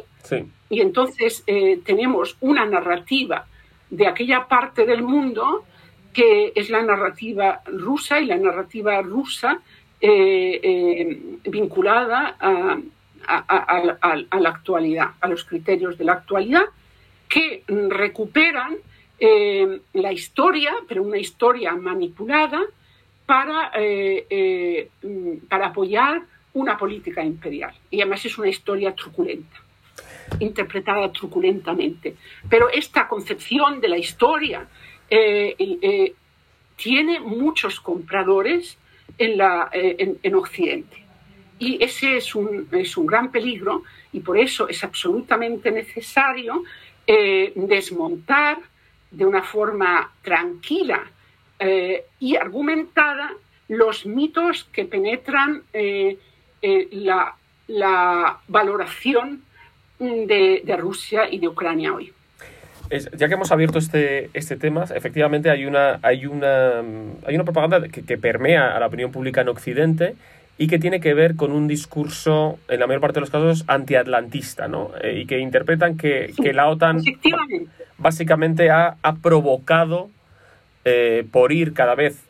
[0.70, 1.44] Y entonces
[1.84, 3.48] tenemos una narrativa
[3.90, 5.66] de aquella parte del mundo
[6.14, 9.60] que es la narrativa rusa y la narrativa rusa
[10.02, 12.80] vinculada a,
[14.40, 16.66] la actualidad, a los criterios de la actualidad,
[17.30, 18.78] que recuperan
[19.94, 22.62] la historia, pero una historia manipulada,
[23.32, 24.90] para, eh, eh,
[25.48, 26.22] para apoyar
[26.54, 27.74] una política imperial.
[27.90, 29.56] Y además es una historia truculenta,
[30.40, 32.18] interpretada truculentamente.
[32.50, 34.68] Pero esta concepción de la historia
[35.10, 36.14] eh,
[36.76, 38.78] tiene muchos compradores
[39.18, 41.06] en, la, en, Occidente.
[41.60, 46.64] Y ese es un, es un, gran peligro y por eso es absolutamente necesario
[47.06, 48.58] desmontar
[49.12, 51.04] de una forma tranquila
[51.60, 53.34] eh, y argumentada
[53.68, 56.18] los mitos que penetran eh,
[56.62, 57.36] eh, la,
[58.48, 59.44] valoración
[60.00, 62.12] de, Rusia y de Ucrania hoy.
[62.92, 66.80] Ya que hemos abierto este, este tema, efectivamente hay una, hay una,
[67.26, 70.16] hay una propaganda que, permea a la opinión pública en Occidente
[70.58, 73.64] y que tiene que ver con un discurso, en la mayor parte de los casos,
[73.68, 74.92] antiatlantista, ¿no?
[75.04, 77.02] y que interpretan que, que la OTAN
[77.98, 80.10] básicamente ha, ha provocado
[80.84, 82.24] eh, por ir cada vez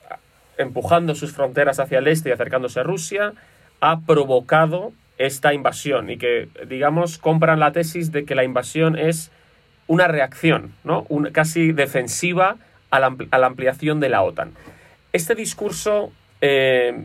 [0.57, 3.33] empujando sus fronteras hacia el este y acercándose a Rusia,
[3.79, 9.31] ha provocado esta invasión y que, digamos, compran la tesis de que la invasión es
[9.91, 11.05] una reacción, ¿no?
[11.33, 12.55] casi defensiva
[12.91, 14.53] a la, ampliación de la OTAN.
[15.11, 17.03] Este discurso, eh,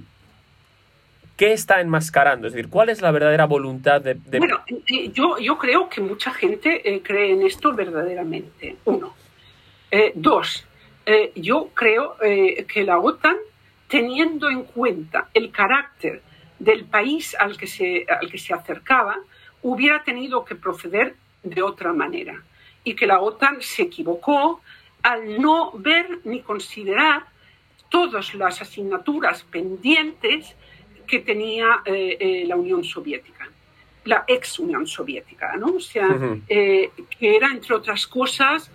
[1.36, 2.46] ¿qué está enmascarando?
[2.46, 4.14] Es decir, ¿cuál es la verdadera voluntad de...?
[4.38, 8.76] Bueno, eh, yo, yo creo que mucha gente cree en esto verdaderamente.
[8.84, 9.14] Uno.
[10.14, 10.64] dos,
[11.06, 13.36] eh, yo creo eh, que la OTAN,
[13.88, 16.22] teniendo en cuenta el carácter
[16.60, 19.16] del país al que, se, al que se acercaba,
[19.62, 22.42] hubiera tenido que proceder de otra manera
[22.86, 24.62] y que la OTAN se equivocó
[25.02, 27.26] al no ver ni considerar
[27.90, 30.56] todas las asignaturas pendientes
[31.06, 33.48] que tenía eh, la Unión Soviética,
[34.04, 35.74] la ex Unión Soviética, ¿no?
[35.74, 36.08] O sea,
[36.48, 38.70] que era, entre otras cosas,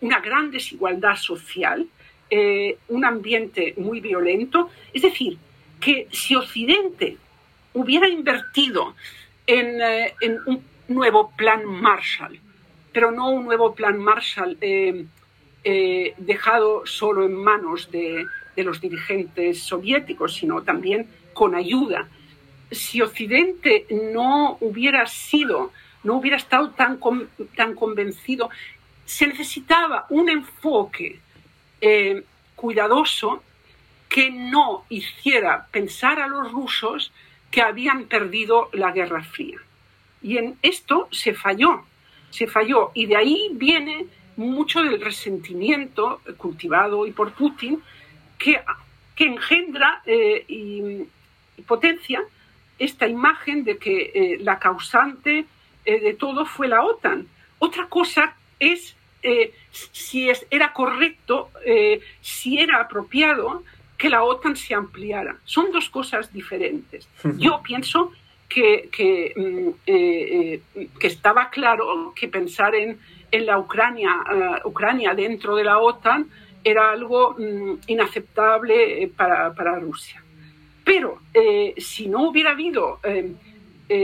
[0.00, 1.86] una gran desigualdad social,
[2.32, 4.70] eh, un ambiente muy violento.
[4.92, 5.36] Es decir,
[5.80, 7.16] que si Occidente
[7.74, 8.94] hubiera invertido
[9.46, 10.14] en, eh,
[10.46, 12.38] un nuevo plan Marshall,
[12.92, 15.06] pero no un nuevo plan Marshall eh,
[15.62, 18.26] eh, dejado solo en manos de,
[18.56, 22.08] los dirigentes soviéticos, sino también con ayuda.
[22.70, 25.72] Si Occidente no hubiera sido,
[26.04, 27.00] no hubiera estado tan,
[27.56, 28.50] tan convencido,
[29.06, 31.20] se necesitaba un enfoque
[31.80, 32.22] eh,
[32.54, 33.42] cuidadoso
[34.10, 37.12] que no hiciera pensar a los rusos
[37.50, 39.58] que habían perdido la Guerra Fría.
[40.20, 41.84] Y en esto se falló,
[42.30, 42.90] se falló.
[42.94, 47.82] Y de ahí viene mucho del resentimiento cultivado y por Putin
[48.38, 48.60] que,
[49.14, 51.06] que engendra eh, y,
[51.66, 52.22] potencia
[52.78, 55.44] esta imagen de que eh, la causante
[55.84, 57.28] eh, de todo fue la OTAN.
[57.58, 58.96] Otra cosa es
[59.92, 61.50] si es, era correcto,
[62.22, 63.62] si era apropiado
[63.98, 65.36] que la OTAN se ampliara.
[65.44, 67.06] Son dos cosas diferentes.
[67.36, 68.12] Yo pienso
[68.50, 69.90] que, que, mm,
[70.98, 72.98] que estaba claro que pensar en,
[73.30, 74.12] en la Ucrania,
[74.64, 76.28] Ucrania dentro de la OTAN
[76.62, 80.22] era algo mm, inaceptable eh, para, para, Rusia.
[80.84, 83.34] Pero eh, si no hubiera habido, eh,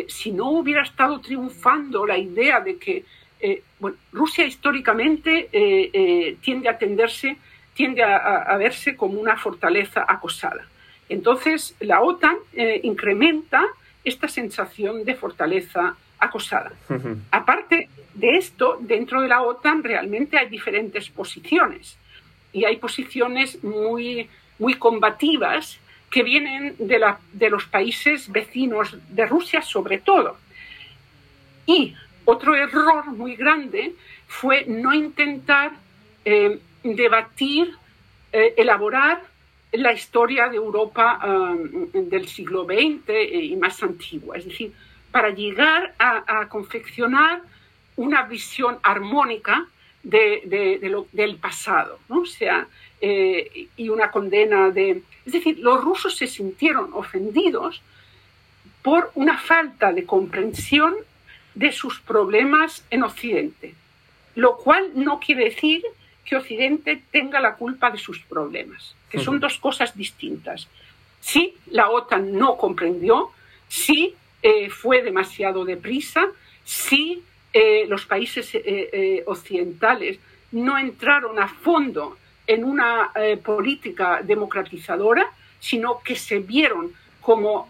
[0.08, 3.04] si no hubiera estado triunfando la idea de que
[3.78, 5.48] bueno, Rusia históricamente
[6.40, 7.36] tiende a tenderse,
[7.74, 10.66] tiende a, a, verse como una fortaleza acosada.
[11.08, 12.36] Entonces la OTAN
[12.82, 13.64] incrementa
[14.06, 16.72] esta sensación de fortaleza acosada.
[17.30, 21.98] Aparte de esto, dentro de la OTAN realmente hay diferentes posiciones
[22.52, 25.78] y hay posiciones muy, muy combativas
[26.10, 30.38] que vienen de, la, de los países vecinos de Rusia sobre todo.
[31.66, 33.94] Y otro error muy grande
[34.28, 35.72] fue no intentar
[36.24, 37.74] eh, debatir,
[38.32, 39.20] eh, elaborar
[39.72, 44.36] la historia de Europa um, del siglo XX y más antigua.
[44.36, 44.72] Es decir,
[45.10, 47.40] para llegar a, confeccionar
[47.96, 49.66] una visión armónica
[50.02, 52.20] del pasado, ¿no?
[52.20, 52.68] O sea,
[53.00, 55.02] eh, y una condena de...
[55.24, 57.82] Es decir, los rusos se sintieron ofendidos
[58.82, 60.94] por una falta de comprensión
[61.54, 63.74] de sus problemas en Occidente,
[64.34, 65.82] lo cual no quiere decir
[66.26, 70.68] que Occidente tenga la culpa de sus problemas, que son dos cosas distintas.
[71.20, 73.30] Sí, la OTAN no comprendió,
[73.68, 76.26] sí, eh, fue demasiado deprisa,
[76.64, 80.18] sí, eh, los países eh, occidentales
[80.52, 83.10] no entraron a fondo en una
[83.42, 87.66] política democratizadora, sino que se vieron como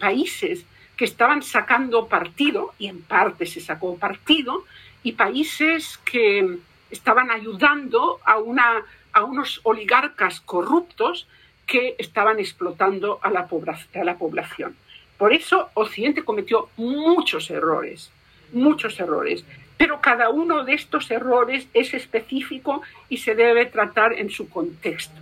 [0.00, 0.64] países
[0.96, 4.64] que estaban sacando partido, y en parte se sacó partido,
[5.02, 6.58] y países que
[6.92, 11.26] estaban ayudando a, una, a unos oligarcas corruptos
[11.66, 13.48] que estaban explotando a la,
[13.94, 14.76] a la población.
[15.18, 18.12] Por eso Occidente cometió muchos errores
[18.52, 19.44] muchos errores,
[19.76, 25.20] pero cada uno de estos errores es específico y se debe tratar en su contexto.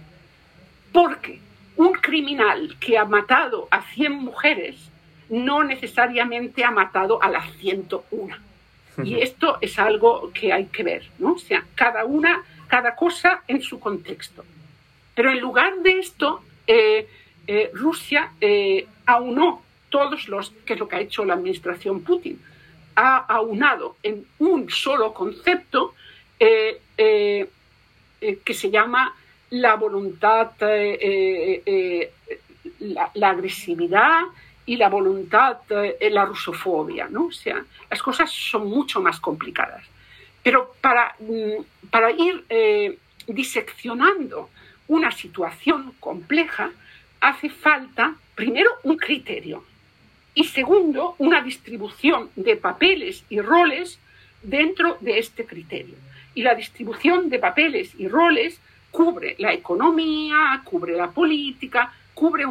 [0.92, 1.40] Porque
[1.76, 4.90] un criminal que ha matado a 100 mujeres
[5.28, 8.36] no necesariamente ha matado a las 101.
[9.04, 11.32] Y esto es algo que hay que ver, ¿no?
[11.34, 14.44] O sea, cada una, cada cosa en su contexto.
[15.14, 17.08] Pero en lugar de esto, eh,
[17.46, 22.40] eh, Rusia eh, aunó todos los, que es lo que ha hecho la administración Putin,
[22.94, 25.94] ha aunado en un solo concepto
[26.38, 27.48] eh, eh,
[28.44, 29.14] que se llama
[29.50, 30.52] la voluntad,
[32.78, 34.22] la, agresividad
[34.70, 35.56] y la voluntad,
[36.00, 37.08] la rusofobia.
[37.10, 37.26] ¿no?
[37.26, 39.82] O sea, las cosas son mucho más complicadas.
[40.44, 42.44] Pero para, mm, para ir
[43.26, 44.48] diseccionando
[44.86, 46.70] una situación compleja,
[47.20, 49.64] hace falta primero un criterio
[50.34, 53.98] y segundo, una distribución de papeles y roles
[54.40, 55.96] dentro de este criterio.
[56.36, 58.60] Y la distribución de papeles y roles
[58.92, 62.44] cubre la economía, cubre la política, cubre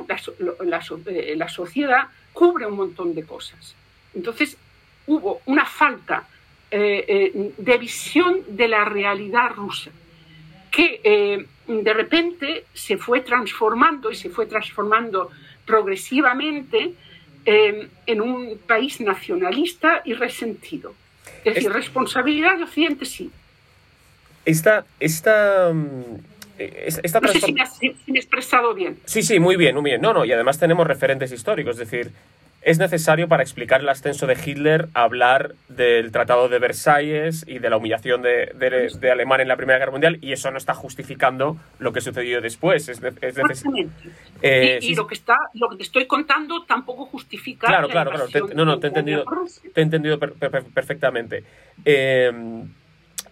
[0.65, 3.75] la, eh, sociedad, cubre un montón de cosas.
[4.13, 4.57] Entonces,
[5.07, 6.27] hubo una falta
[6.71, 9.91] eh, eh, de visión de la realidad rusa
[10.71, 15.31] que de repente se fue transformando y se fue transformando
[15.65, 16.93] progresivamente
[17.43, 20.93] en un país nacionalista y resentido.
[21.43, 23.31] Es decir, responsabilidad de Occidente sí.
[24.45, 26.17] Esta, esta, mm,
[26.59, 28.97] esta no sé si me, has, si me, he expresado bien.
[29.05, 30.01] Sí, sí, muy bien, muy bien.
[30.01, 32.11] No, no, y además tenemos referentes históricos, es decir,
[32.61, 37.69] es necesario para explicar el ascenso de Hitler hablar del Tratado de Versalles y de
[37.69, 38.53] la humillación de,
[38.99, 42.41] de, Alemania en la Primera Guerra Mundial y eso no está justificando lo que sucedió
[42.41, 42.89] después.
[42.89, 43.01] Es,
[44.41, 47.67] eh, y, lo, que está, lo que te estoy contando tampoco justifica.
[47.67, 48.49] Claro, claro, claro.
[48.53, 49.23] no, no, te he entendido,
[49.73, 51.45] te he entendido perfectamente.
[51.85, 52.31] Eh,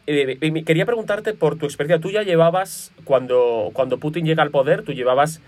[0.07, 2.01] eh, quería preguntarte por tu experiencia.
[2.01, 5.41] Tú ya llevabas, cuando, cuando Putin llega al poder, tú llevabas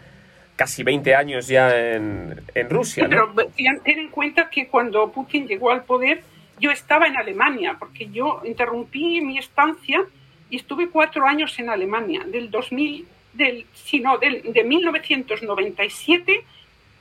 [0.56, 3.08] casi 20 años ya en, en Rusia.
[3.08, 3.34] ¿no?
[3.34, 6.22] Pero ten en cuenta que cuando Putin llegó al poder,
[6.60, 10.04] yo estaba en Alemania, porque yo interrumpí mi estancia
[10.50, 16.44] y estuve cuatro años en Alemania, del 2000, del, sino del, de 1997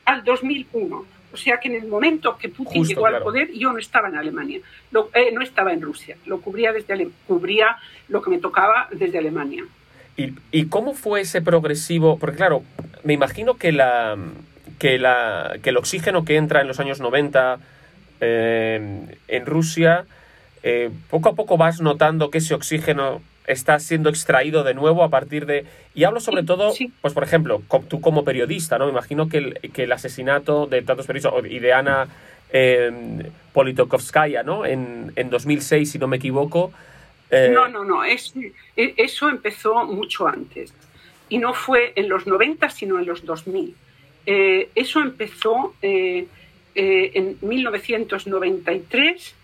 [0.05, 1.18] al 2001.
[1.33, 4.17] O sea que en el momento que Putin llegó al poder, yo no estaba en
[4.17, 4.61] Alemania,
[5.15, 7.77] eh, no estaba en Rusia, lo cubría, desde cubría
[8.09, 9.65] lo que me tocaba desde Alemania.
[10.17, 12.19] ¿Y, ¿Y, cómo fue ese progresivo?
[12.19, 12.63] Porque claro,
[13.05, 14.17] me imagino que, la,
[14.79, 17.59] que, la, que el oxígeno que entra en los años 90
[18.21, 20.07] eh, en Rusia,
[20.63, 25.09] eh, poco a poco vas notando que ese oxígeno está siendo extraído de nuevo a
[25.09, 25.65] partir de...
[25.95, 28.85] Y hablo sobre todo, pues por ejemplo, tú como periodista, ¿no?
[28.85, 32.09] Me imagino que el, que el asesinato de tantos periodistas y de Ana
[32.53, 34.67] eh, Politokovskaya, ¿no?
[34.67, 36.73] En, en 2006, si no me equivoco.
[37.31, 38.35] Eh, no, no, no, es,
[38.77, 40.75] e, eso empezó mucho antes.
[41.31, 43.75] Y no fue en los 90, sino en los 2000.
[44.27, 46.29] Eh, eso empezó en
[47.41, 49.35] 1993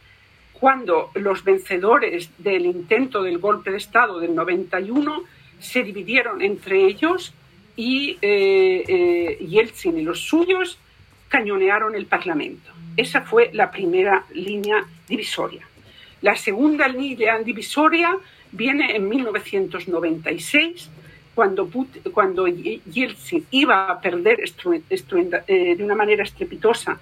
[0.65, 5.23] cuando los vencedores del intento del golpe de Estado del 91
[5.59, 7.35] se dividieron entre ellos
[7.77, 10.79] y eh, eh, Yeltsin y los suyos
[11.29, 12.73] cañonearon el Parlamento.
[12.97, 15.69] Esa fue la primera línea divisoria.
[16.23, 18.17] La segunda línea divisoria
[18.51, 20.89] viene en 1996,
[21.35, 21.69] cuando,
[22.11, 26.99] cuando Yeltsin iba a perder eh, de una manera estrepitosa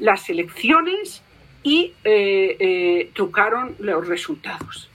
[0.00, 1.22] las elecciones
[1.64, 4.88] y eh, eh, trucaron los resultados.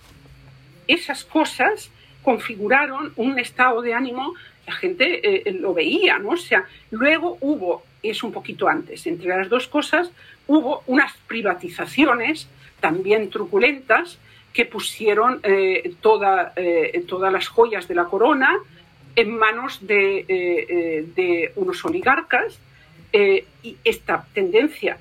[0.87, 1.91] Esas cosas
[2.23, 4.35] configuraron un estado de ánimo,
[4.67, 6.29] la gente eh, lo veía, ¿no?
[6.29, 10.11] O sea, luego hubo, es un poquito antes, entre las dos cosas,
[10.47, 12.47] hubo unas privatizaciones
[12.79, 14.19] también truculentas
[14.53, 15.41] que pusieron
[16.01, 16.53] toda,
[17.07, 18.57] todas las joyas de la corona
[19.15, 22.59] en manos de unos oligarcas
[23.13, 24.97] y esta tendencia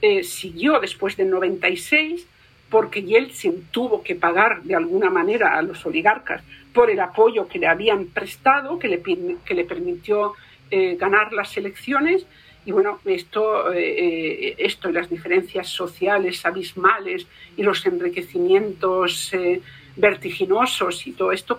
[0.00, 2.26] eh, siguió después del 96
[2.70, 6.42] porque Yeltsin tuvo que pagar de alguna manera a los oligarcas
[6.74, 10.34] por el apoyo que le habían prestado, que le, que le permitió
[10.70, 12.26] eh, ganar las elecciones.
[12.66, 17.26] Y bueno, esto, eh, esto y las diferencias sociales abismales
[17.56, 19.32] y los enriquecimientos
[19.96, 21.58] vertiginosos y todo esto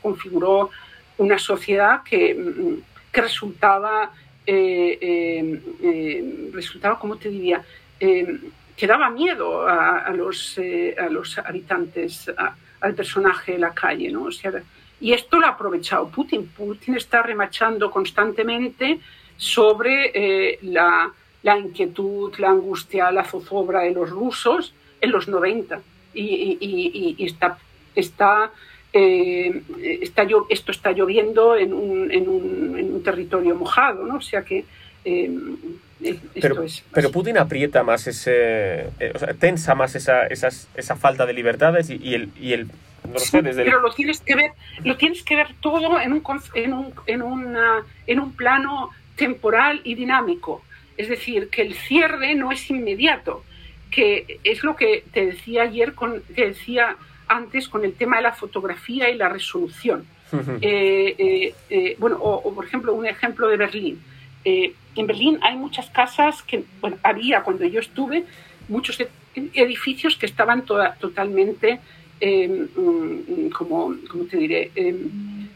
[0.00, 0.70] configuró
[1.18, 4.10] una sociedad que, mm, que resultaba
[6.52, 7.62] resultaba, como te diría,
[7.98, 10.58] que daba miedo a, los,
[10.98, 12.30] a los habitantes,
[12.80, 14.24] al personaje de la calle, ¿no?
[14.24, 14.52] O sea,
[15.00, 16.46] y esto lo ha aprovechado Putin.
[16.48, 19.00] Putin está remachando constantemente
[19.36, 21.10] sobre la,
[21.42, 25.80] la, inquietud, la angustia, la zozobra de los rusos en los 90.
[26.14, 27.58] Y, y, y está,
[27.94, 28.50] está
[28.98, 29.62] eh,
[30.00, 34.16] está, esto está lloviendo en un, en un, en un territorio mojado, ¿no?
[34.16, 34.64] O sea que
[35.04, 35.30] eh,
[36.40, 40.96] pero, es, pero, Putin aprieta más ese, eh, o sea, tensa más esa, esas, esa
[40.96, 42.68] falta de libertades y, el, y el
[43.12, 44.50] no sé, desde pero lo tienes que ver,
[44.82, 46.22] lo tienes que ver todo en un,
[46.54, 50.62] en un, en una, en un plano temporal y dinámico.
[50.96, 53.44] Es decir, que el cierre no es inmediato,
[53.90, 56.96] que es lo que te decía ayer, con, te decía
[57.28, 60.06] antes con el tema de la fotografía y la resolución.
[60.60, 64.02] Eh, eh, eh, bueno, o, por ejemplo, un ejemplo de Berlín.
[64.44, 68.24] en Berlín hay muchas casas que, bueno, había cuando yo estuve,
[68.68, 69.08] muchos e,
[69.54, 71.80] edificios que estaban totalmente,
[72.20, 74.70] em, mm, como, ¿cómo te diré?
[74.74, 75.48] Em,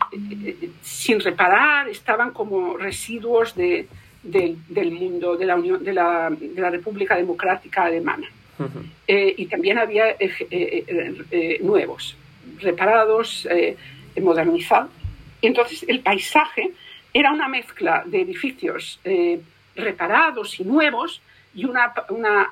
[0.83, 3.89] sin reparar, estaban como residuos de,
[4.23, 8.29] del mundo, de la, Unión, de la, de la República Democrática Alemana.
[9.07, 12.17] Eh, y también había eh, eh, nuevos,
[12.61, 13.49] reparados,
[14.21, 14.91] modernizados.
[15.43, 16.71] Entonces el paisaje
[17.13, 19.01] era una mezcla de edificios
[19.75, 21.23] reparados y nuevos
[21.55, 21.93] y una,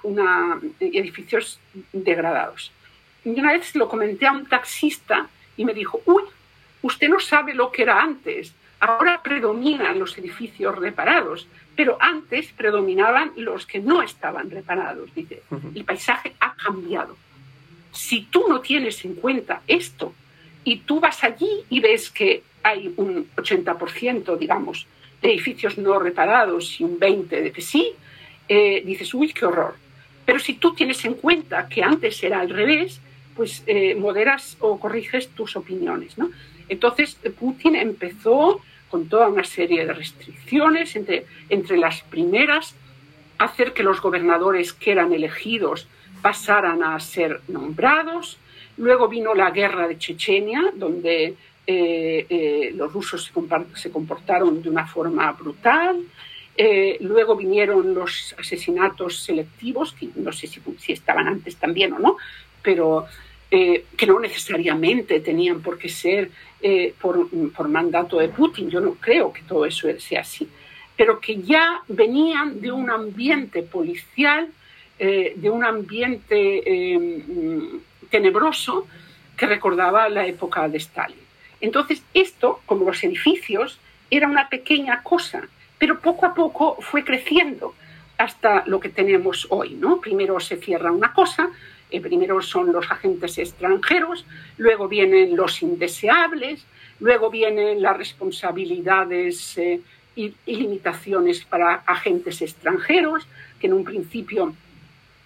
[0.03, 1.61] una, edificios
[1.93, 2.73] degradados.
[3.25, 6.23] Y una vez lo comenté a un taxista y me dijo, uy,
[6.83, 8.55] usted no sabe lo que era antes.
[8.81, 11.47] Ahora predominan los edificios reparados,
[11.79, 15.15] pero antes predominaban los que no estaban reparados.
[15.15, 15.43] Dice,
[15.77, 17.17] el paisaje ha cambiado.
[17.93, 20.13] Si tú no tienes en cuenta esto
[20.65, 24.89] y tú vas allí y ves que hay un 80%, digamos,
[25.23, 27.93] de edificios no reparados y un 20% de que sí,
[28.49, 29.77] eh, dices, uy, qué horror.
[30.27, 33.01] Pero si tú tienes en cuenta que antes era al revés,
[33.37, 36.19] pues eh, moderas o corriges tus opiniones.
[36.19, 36.29] ¿no?
[36.69, 38.61] Entonces, Putin empezó
[38.91, 42.75] con toda una serie de restricciones, entre, entre las primeras,
[43.39, 45.87] hacer que los gobernadores que eran elegidos
[46.23, 48.39] pasaran a ser nombrados,
[48.79, 51.35] Luego vino la guerra de Chechenia, donde
[52.75, 53.31] los rusos
[53.75, 56.05] se comportaron de una forma brutal.
[57.01, 62.17] luego vinieron los asesinatos selectivos, que no sé si, si estaban antes también o no,
[62.63, 63.07] pero
[63.51, 66.31] eh, que no necesariamente tenían por qué ser
[66.61, 68.69] eh, por, mandato de Putin.
[68.69, 70.47] Yo no creo que todo eso sea así,
[70.97, 74.49] pero que ya venían de un ambiente policial,
[74.99, 76.63] eh, de un ambiente
[78.11, 78.87] tenebroso
[79.37, 81.17] que recordaba la época de Stalin.
[81.61, 83.79] Entonces, esto, como los edificios,
[84.11, 87.75] era una pequeña cosa, pero poco a poco fue creciendo
[88.19, 89.75] hasta lo que tenemos hoy.
[89.75, 90.01] ¿no?
[90.01, 91.49] Primero se cierra una cosa,
[91.91, 94.27] eh, primero son los agentes extranjeros,
[94.59, 96.67] luego vienen los indeseables,
[97.01, 99.81] luego vienen las responsabilidades eh,
[100.15, 103.27] y, limitaciones para agentes extranjeros,
[103.59, 104.55] que en un principio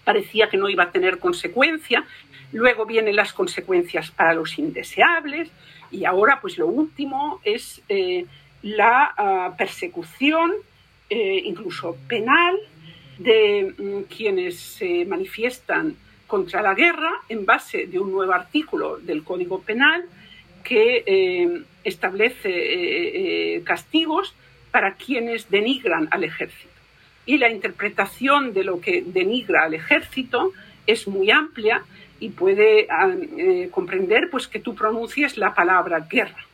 [0.05, 2.05] parecía que no iba a tener consecuencia,
[2.53, 5.51] luego vienen las consecuencias para los indeseables
[5.91, 8.27] y ahora pues lo último es eh,
[8.63, 10.53] la ah, persecución,
[11.11, 12.57] incluso penal,
[13.19, 15.97] de mm, quienes se manifiestan
[16.33, 20.03] contra la guerra en base de un nuevo artículo del Código Penal
[20.65, 24.35] que eh, establece eh, eh, castigos
[24.71, 26.73] para quienes denigran al ejército.
[27.27, 30.55] Y la interpretación de lo que denigra al ejército
[30.87, 31.83] es muy amplia
[32.19, 33.13] y puede ah,
[33.71, 36.47] comprender pues, que tú pronuncies la palabra guerra.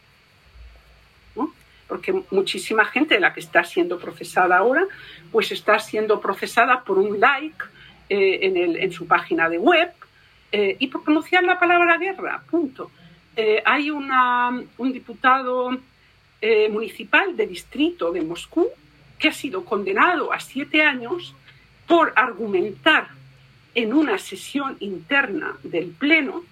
[1.86, 4.84] Porque muchísima gente de la que está siendo procesada ahora,
[5.30, 7.64] pues está siendo procesada por un like
[8.08, 9.90] eh, en, el, en, su página de web
[10.50, 12.90] eh, y por pronunciar la palabra guerra, punto.
[13.36, 15.76] Eh, hay una, un diputado
[16.70, 18.68] municipal de distrito de Moscú
[19.18, 21.34] que ha sido condenado a siete años
[21.88, 23.08] por argumentar
[23.74, 26.44] en una sesión interna del Pleno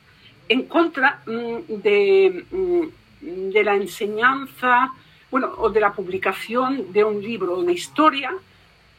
[0.49, 4.93] en contra mm, de, mm, de, la enseñanza,
[5.31, 8.33] bueno, o de la publicación de un libro de historia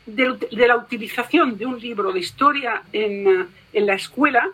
[0.07, 4.47] de, la utilización de un libro de historia en, la escuela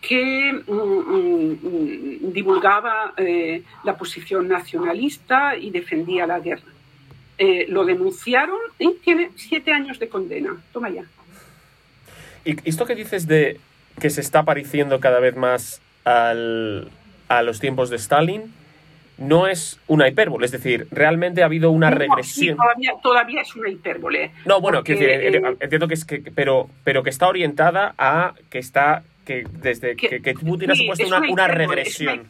[0.00, 6.72] que mm, mm, divulgaba eh, la posición nacionalista y defendía la guerra.
[7.38, 10.56] Eh, lo denunciaron y tiene siete años de condena.
[10.72, 11.04] Toma ya.
[12.44, 13.60] ¿Y esto que dices de
[14.00, 16.90] que se está pareciendo cada vez más al,
[17.28, 18.52] a los tiempos de Stalin?
[19.18, 22.56] No es una hipérbole, es decir, realmente ha habido una regresión.
[23.02, 24.32] todavía, es una hipérbole.
[24.46, 29.02] No, bueno, eh, entiendo que es que, pero, pero que está orientada a que está,
[29.24, 32.26] que desde que, Putin ha supuesto una, regresión.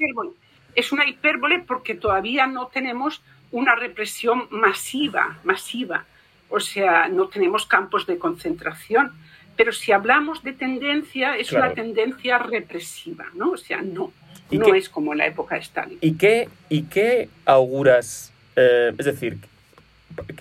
[0.74, 6.06] Es una, hipérbole, porque todavía no tenemos una represión masiva, masiva.
[6.48, 9.12] O sea, no tenemos campos de concentración.
[9.56, 13.50] Pero si hablamos de tendencia, es una tendencia represiva, ¿no?
[13.50, 14.12] O sea, no
[14.50, 15.98] no es como en la época de Stalin.
[16.00, 19.38] ¿Y qué, y qué auguras, eh, es decir,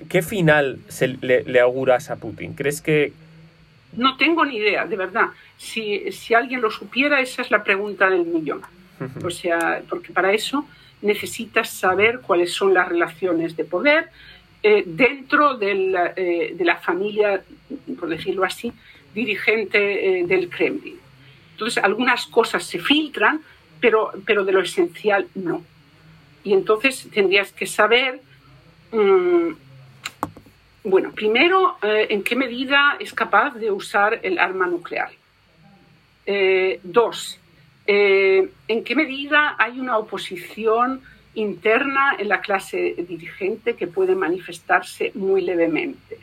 [0.09, 2.53] qué final se le, auguras a Putin?
[2.53, 3.13] ¿Crees que...?
[3.93, 5.27] No tengo ni idea, de verdad.
[5.57, 8.61] Si, si alguien lo supiera, esa es la pregunta del millón.
[9.23, 10.67] O sea, porque para eso
[11.01, 14.09] necesitas saber cuáles son las relaciones de poder
[14.63, 17.41] eh, dentro del, eh, de la familia,
[17.99, 18.73] por decirlo así,
[19.13, 20.99] dirigente del Kremlin.
[21.51, 23.41] Entonces, algunas cosas se filtran,
[23.79, 25.63] pero, pero de lo esencial no.
[26.43, 28.21] Y entonces tendrías que saber,
[28.91, 29.49] mm,
[30.85, 35.11] bueno, primero, eh, en qué medida es capaz de usar el arma nuclear.
[36.25, 37.39] Eh, dos,
[37.85, 41.01] eh, en qué medida hay una oposición
[41.33, 46.17] interna en la clase dirigente que puede manifestarse muy levemente.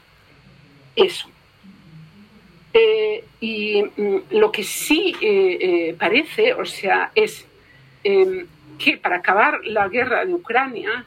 [0.96, 1.28] eso.
[2.74, 7.46] Eh, y mm, lo que sí eh, eh, parece, o sea, es
[8.04, 8.48] em,
[8.80, 11.06] que para acabar la guerra de Ucrania,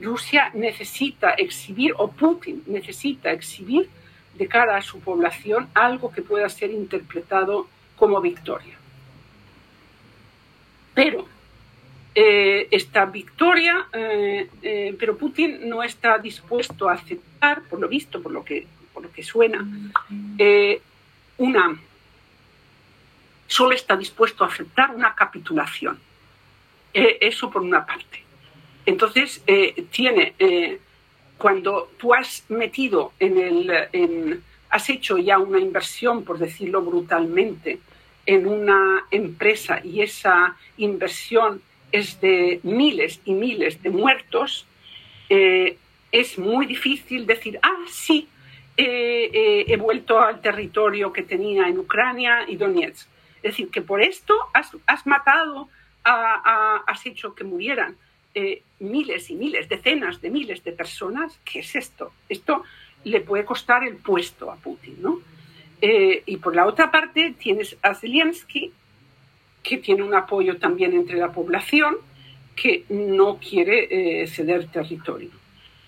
[0.00, 3.88] Rusia necesita exhibir, o Putin necesita exhibir
[4.34, 8.76] de cara a su población algo que pueda ser interpretado como victoria.
[10.94, 11.26] Pero
[12.14, 18.22] eh, esta victoria, eh, eh, pero Putin no está dispuesto a aceptar, por lo visto,
[18.22, 19.66] por lo que, por lo que suena,
[21.36, 21.76] una,
[23.48, 25.98] solo está dispuesto a aceptar una capitulación.
[26.92, 28.23] eso por una parte.
[28.86, 30.78] Entonces, eh, tiene, eh,
[31.38, 37.78] cuando tú has metido en el, has hecho ya una inversión, por decirlo brutalmente,
[38.26, 41.62] en una empresa y esa inversión
[41.92, 44.66] es de miles y miles de muertos,
[45.28, 45.76] eh,
[46.10, 48.28] es muy difícil decir, ah, sí,
[48.76, 53.08] he vuelto al territorio que tenía en Ucrania y Donetsk.
[53.36, 55.68] Es decir, que por esto has, matado,
[56.02, 57.96] has hecho que murieran
[58.80, 61.38] miles y miles, decenas de miles de personas.
[61.44, 62.12] ¿Qué es esto?
[62.28, 62.64] Esto
[63.04, 65.20] le puede costar el puesto a Putin, ¿no?
[65.80, 68.72] Eh, y por la otra parte tienes a Zelensky,
[69.62, 71.96] que tiene un apoyo también entre la población,
[72.56, 75.30] que no quiere eh, ceder territorio.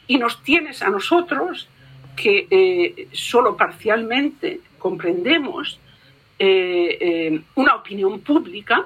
[0.06, 1.68] Y nos tienes a nosotros,
[2.14, 5.80] que eh, solo parcialmente comprendemos
[7.54, 8.84] una opinión pública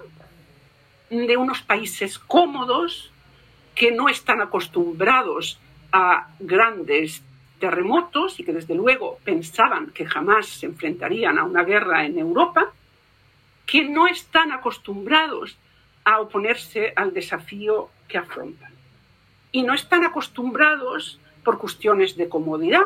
[1.11, 3.10] de unos países cómodos
[3.75, 5.59] que no están acostumbrados
[5.93, 7.23] a grandes
[7.59, 12.73] terremotos y que desde luego pensaban que jamás se enfrentarían a una guerra en Europa,
[13.67, 15.57] que no están acostumbrados
[16.05, 18.73] a oponerse al desafío que afrontan.
[19.53, 22.85] Y no están acostumbrados por cuestiones de comodidad,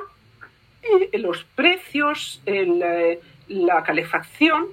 [0.82, 4.66] eh, los precios, eh, la calefacción,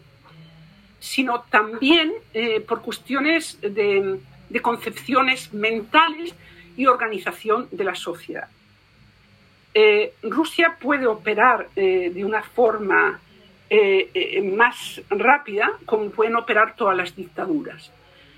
[0.99, 4.19] sino también eh, por cuestiones de
[4.59, 6.35] concepciones mentales
[6.75, 8.47] y organización de la sociedad.
[9.73, 13.21] Eh, Rusia puede operar eh, de una forma
[13.69, 17.89] eh, más rápida como pueden operar todas las dictaduras,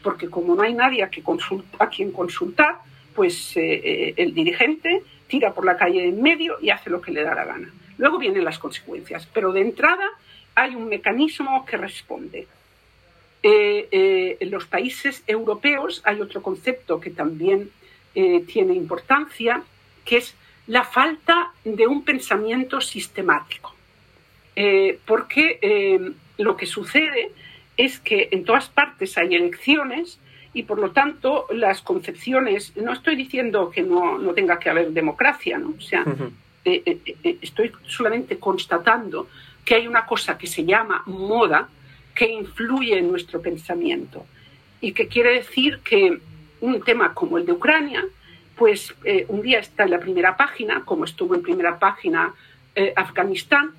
[0.03, 2.75] porque como no hay nadie a quien consultar,
[3.15, 7.33] pues el dirigente tira por la calle en medio y hace lo que le da
[7.33, 7.71] la gana.
[7.97, 10.05] Luego vienen las consecuencias, pero de entrada
[10.55, 12.47] hay un mecanismo que responde.
[13.43, 17.69] En los países europeos hay otro concepto que también
[18.13, 19.63] tiene importancia,
[20.05, 20.33] que es
[20.67, 23.73] la falta de un pensamiento sistemático.
[24.55, 27.31] Eh, porque eh, lo que sucede
[27.75, 30.19] es que en todas partes hay elecciones
[30.53, 35.57] y por lo tanto las concepciones, no estoy diciendo que no, tenga que haber democracia,
[35.57, 35.73] ¿no?
[35.75, 36.05] o sea,
[36.63, 36.99] eh,
[37.41, 39.27] estoy solamente constatando
[39.65, 41.67] que hay una cosa que se llama moda
[42.15, 44.25] que influye en nuestro pensamiento
[44.81, 46.19] y que quiere decir que
[46.61, 48.05] un tema como el de Ucrania,
[48.55, 52.33] pues eh, un día está en la primera página, como estuvo en primera página
[52.75, 53.71] eh, Afganistán,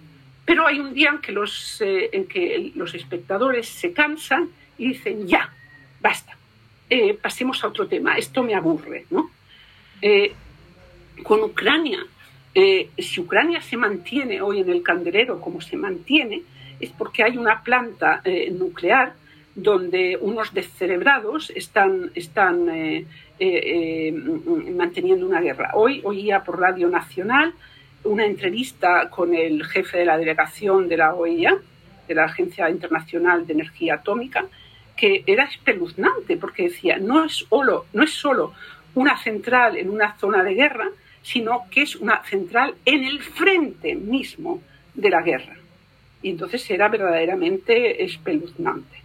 [0.44, 4.88] pero hay un día en que, los, eh, en que los espectadores se cansan y
[4.88, 5.52] dicen, ya,
[6.00, 6.36] basta,
[7.22, 9.06] pasemos a otro tema, esto me aburre.
[9.10, 9.30] ¿no?
[11.22, 12.04] con Ucrania,
[12.98, 16.42] si Ucrania se mantiene hoy en el candelero como se mantiene,
[16.90, 18.22] porque hay una planta
[18.52, 19.14] nuclear
[19.54, 22.10] donde unos descerebrados están,
[22.68, 23.06] eh,
[23.38, 25.70] eh, eh, manteniendo una guerra.
[25.74, 27.54] Hoy oía por Radio Nacional
[28.02, 31.56] una entrevista con el jefe de la delegación de la OEA,
[32.06, 34.44] de la Agencia Internacional de Energía Atómica,
[34.96, 37.46] que era espeluznante porque decía, no es
[38.10, 38.52] solo
[38.94, 40.88] una central en una zona de guerra,
[41.22, 44.60] sino que es una central en el frente mismo
[44.94, 45.56] de la guerra.
[46.24, 48.96] Y entonces era verdaderamente espeluznante.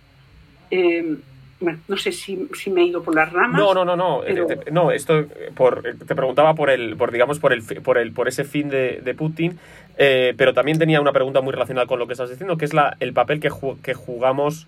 [0.72, 1.18] Eh,
[1.60, 3.60] bueno, no sé si, me he ido por las ramas.
[3.60, 4.24] No, no, no, no.
[4.24, 8.30] Eh, no, esto por, te preguntaba por el, por digamos, por el, por el, por
[8.30, 9.60] ese fin de, Putin,
[9.98, 12.74] eh, pero también tenía una pregunta muy relacionada con lo que estás diciendo, que es
[12.74, 13.50] la, el papel que,
[13.84, 14.66] que jugamos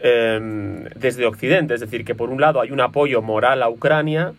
[0.00, 1.74] em, desde Occidente.
[1.74, 4.32] Es decir, que por un lado hay un apoyo moral a Ucrania,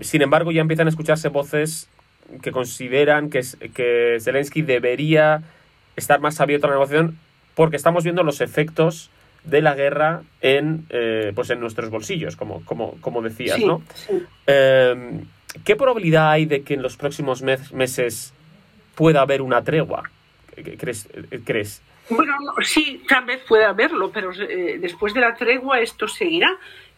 [0.00, 1.90] sin embargo ya empiezan a escucharse voces
[2.40, 3.42] que consideran que,
[3.74, 5.42] que Zelensky debería
[5.98, 7.18] estar más abierto a la negociación
[7.54, 9.10] porque estamos viendo los efectos
[9.44, 13.82] de la guerra en, eh, pues en nuestros bolsillos, como, como, como decías, ¿no?
[14.46, 15.24] Em,
[15.64, 18.34] ¿Qué probabilidad hay de que en los próximos meses
[18.94, 20.02] pueda haber una tregua?
[20.78, 21.08] ¿Crees?
[21.44, 21.82] ¿crees?
[22.10, 26.50] Bueno, sí, tal vez pueda haberlo, pero eh, después de la tregua esto seguirá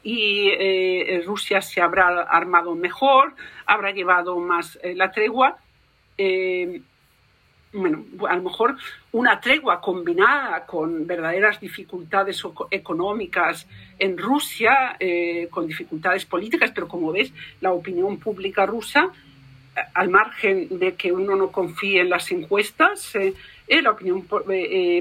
[0.03, 3.35] y eh, Rusia se habrá armado mejor,
[3.67, 5.59] habrá llevado más la tregua
[7.73, 8.77] bueno, a lo mejor
[9.13, 13.67] una tregua combinada con verdaderas dificultades económicas
[13.99, 19.11] en Rusia, eh, con dificultades políticas, pero como ves, la opinión pública rusa,
[19.77, 23.35] eh, al margen de que uno no confíe en las encuestas, eh,
[23.69, 24.27] la opinión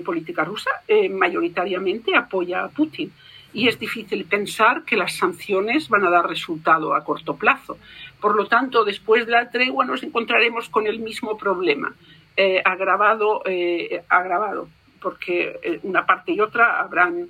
[0.05, 0.69] política rusa
[1.09, 3.11] mayoritariamente apoya a Putin.
[3.51, 7.79] Y es difícil pensar que las sanciones van a dar resultado a corto plazo.
[8.21, 11.95] Por lo tanto, después de la tregua nos encontraremos con el mismo problema
[12.41, 14.69] eh, agravado, eh, agravado,
[15.01, 17.27] porque eh, una parte y otra habrán,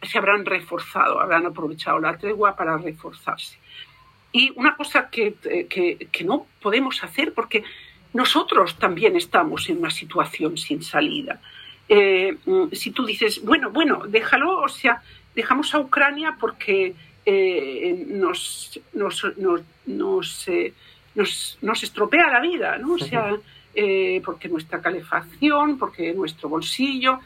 [0.00, 3.58] se habrán reforzado, habrán aprovechado la tregua para reforzarse.
[4.30, 5.34] Y una cosa que,
[5.68, 7.64] que, no podemos hacer, porque
[8.12, 11.40] nosotros también estamos en una situación sin salida.
[11.88, 15.02] Eh, mm, si tú dices, bueno, bueno, déjalo, o sea,
[15.34, 16.94] dejamos a Ucrania porque
[17.26, 19.26] eh, nos, nos,
[19.86, 20.72] nos, eh,
[21.16, 22.94] nos, nos, estropea la vida, ¿no?
[22.94, 23.36] O sea,
[24.24, 27.20] porque nuestra calefacción, porque nuestro bolsillo.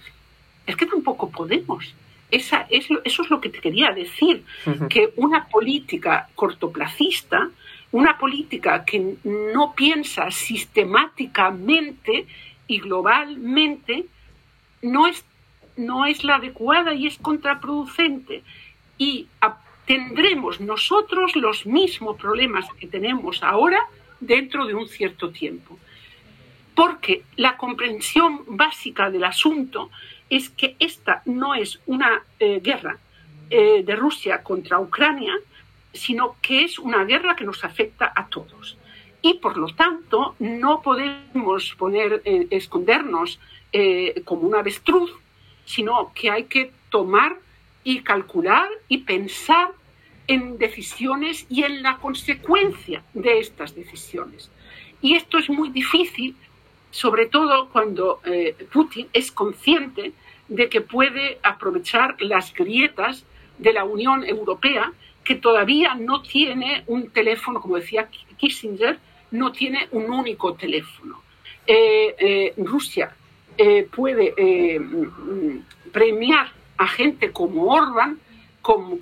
[0.66, 1.94] Es que tampoco podemos.
[2.30, 4.44] Esa es, eso es lo que te quería decir,
[4.90, 7.48] que una política cortoplacista,
[7.90, 12.26] una política que no piensa sistemáticamente
[12.66, 14.04] y globalmente,
[14.82, 15.24] no es,
[15.76, 18.42] no es la adecuada y es contraproducente.
[18.98, 19.26] Y
[19.86, 23.80] tendremos nosotros los mismos problemas que tenemos ahora
[24.20, 25.78] dentro de un cierto tiempo.
[26.78, 29.90] Porque la comprensión básica del asunto
[30.30, 32.98] es que esta no es una eh, guerra
[33.50, 35.34] eh, de Rusia contra Ucrania,
[35.92, 38.78] sino que es una guerra que nos afecta a todos.
[39.22, 43.40] Y por lo tanto no podemos poner, eh, escondernos
[44.24, 45.10] como un avestruz,
[45.64, 47.38] sino que hay que tomar
[47.82, 49.72] y calcular y pensar
[50.28, 54.48] en decisiones y en la consecuencia de estas decisiones.
[55.02, 56.36] Y esto es muy difícil
[56.90, 60.12] sobre todo cuando eh, Putin es consciente
[60.48, 63.24] de que puede aprovechar las grietas
[63.58, 64.92] de la Unión Europea,
[65.24, 68.08] que todavía no tiene un teléfono, como decía
[68.38, 68.98] Kissinger,
[69.32, 71.20] no tiene un único teléfono.
[71.66, 73.14] Eh, eh, Rusia
[73.90, 74.34] puede
[75.90, 78.18] premiar a gente como Orban
[78.62, 78.98] con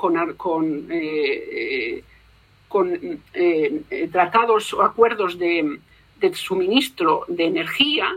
[4.10, 5.78] tratados o acuerdos de,
[6.18, 8.12] de suministro de energía,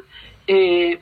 [0.47, 0.99] eh,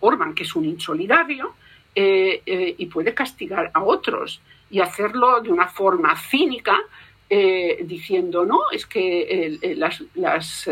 [0.00, 1.54] Orban, que es un insolidario,
[1.94, 6.78] eh, eh, y puede castigar a otros y hacerlo de una forma cínica,
[7.84, 10.66] diciendo, no, es que las, las,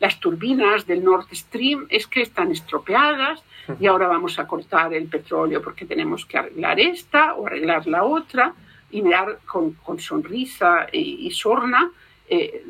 [0.00, 3.42] las, turbinas del Nord Stream es que están estropeadas
[3.78, 8.02] y ahora vamos a cortar el petróleo porque tenemos que arreglar esta o arreglar la
[8.02, 8.54] otra
[8.90, 11.90] y mirar con, con sonrisa y, y sorna
[12.28, 12.64] eh,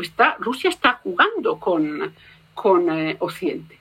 [0.00, 2.12] está, Rusia está jugando con,
[2.54, 3.78] con eh, Occidente.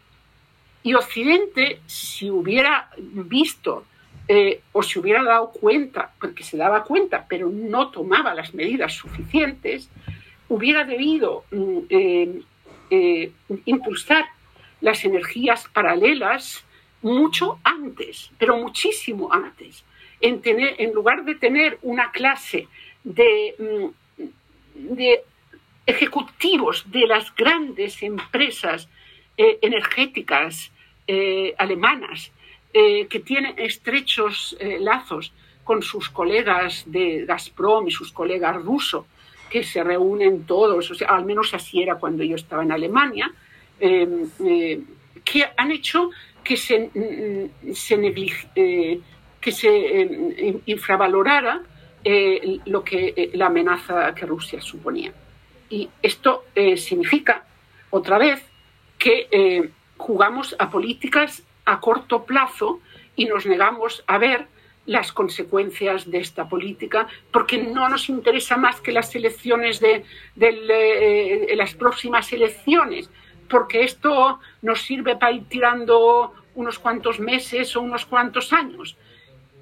[0.83, 3.85] Y Occidente, si hubiera visto
[4.27, 8.93] eh, o se hubiera dado cuenta, porque se daba cuenta, pero no tomaba las medidas
[8.93, 9.89] suficientes,
[10.49, 11.79] hubiera debido mm,
[13.65, 14.25] impulsar
[14.81, 16.65] las energías paralelas
[17.01, 19.83] mucho antes, pero muchísimo antes.
[20.19, 22.67] En, tener, en lugar de tener una clase
[23.03, 24.00] de mm,
[24.89, 25.23] de
[25.85, 28.87] ejecutivos de las grandes empresas
[29.37, 30.71] eh, energéticas
[31.07, 32.31] eh, alemanas
[32.73, 39.05] eh, que tienen estrechos lazos con sus colegas de Gazprom y sus colegas rusos,
[39.49, 43.31] que se reúnen todos, o sea, al menos así era cuando yo estaba en Alemania,
[43.79, 46.11] que han hecho
[46.43, 49.01] que se, mm, se,
[49.41, 51.61] que se infravalorara
[52.03, 55.13] eh, lo que eh, la amenaza que Rusia suponía.
[55.69, 57.45] Y esto eh, significa,
[57.91, 58.43] otra vez,
[58.97, 62.79] que jugamos a políticas a corto plazo
[63.15, 64.47] y nos negamos a ver
[64.85, 70.03] las consecuencias de esta política, porque no nos interesa más que las elecciones de,
[70.35, 73.09] de las próximas elecciones,
[73.49, 78.97] porque esto nos sirve para ir tirando unos cuantos meses o unos cuantos años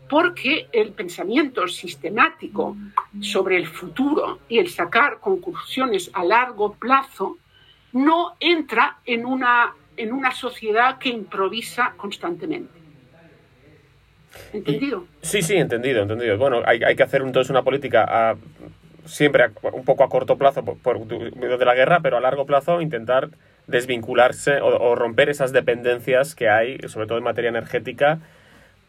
[0.10, 2.76] porque el pensamiento sistemático
[3.22, 7.38] sobre el futuro y el sacar conclusiones a largo plazo
[7.94, 12.80] no entra en una, en una sociedad que improvisa constantemente.
[14.52, 15.06] ¿Entendido?
[15.22, 16.38] sí, sí, entendido, entendido.
[16.38, 18.36] Bueno, hay, que hacer entonces una política
[19.06, 23.30] siempre un poco a corto plazo por, de la guerra, pero a largo plazo intentar
[23.68, 28.20] desvincularse o romper esas dependencias que hay, sobre todo en materia energética,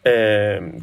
[0.05, 0.81] eh,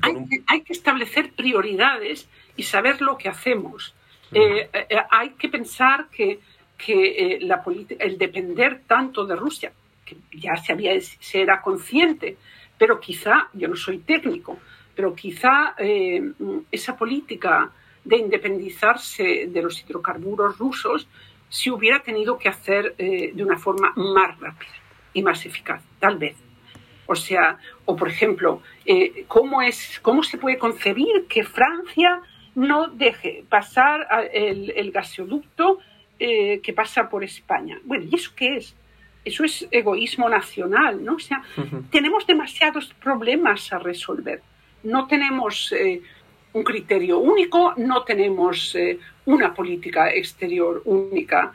[0.48, 3.96] hay, que, establecer prioridades y saber lo que hacemos.
[4.32, 6.40] Eh, eh, hay que pensar que,
[6.78, 7.64] que la
[8.00, 9.72] el depender tanto de Rusia,
[10.06, 12.38] que ya se, había, se era consciente,
[12.78, 14.60] pero quizá, yo no soy técnico,
[14.96, 15.76] pero quizá
[16.72, 17.72] esa política
[18.04, 21.08] de independizarse de los hidrocarburos rusos
[21.50, 24.72] se hubiera tenido que hacer de una forma más rápida
[25.14, 26.36] y más eficaz, tal vez.
[27.08, 32.22] O sea, o por ejemplo, eh, ¿cómo, es, ¿cómo se puede concebir que Francia
[32.54, 35.80] no deje pasar el, gasoducto
[36.20, 37.80] eh, que pasa por España?
[37.86, 38.76] Bueno, ¿y eso qué es?
[39.24, 41.16] Eso es egoísmo nacional, ¿no?
[41.16, 41.44] O sea,
[41.92, 44.42] tenemos demasiados problemas a resolver.
[44.84, 46.02] No tenemos eh,
[46.54, 48.76] un criterio único, no tenemos
[49.26, 51.54] una política exterior única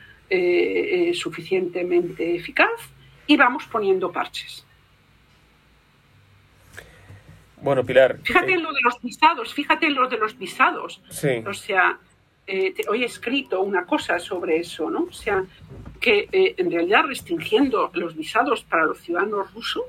[1.12, 2.80] suficientemente eficaz
[3.26, 4.64] y vamos poniendo parches.
[7.62, 8.18] Bueno, Pilar.
[8.22, 11.00] Fíjate en lo de los visados, fíjate en lo de los visados.
[11.08, 11.42] Sí.
[11.46, 11.98] O sea,
[12.88, 15.04] hoy he escrito una cosa sobre eso, ¿no?
[15.04, 15.44] O sea,
[16.00, 19.84] que en realidad restringiendo los visados para los ciudadanos rusos,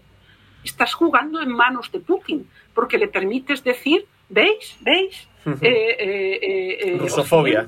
[0.63, 4.78] estás jugando en manos de Putin, porque le permites decir, ¿veis?
[4.82, 5.28] ¿Veis?
[6.99, 7.67] rusofobia.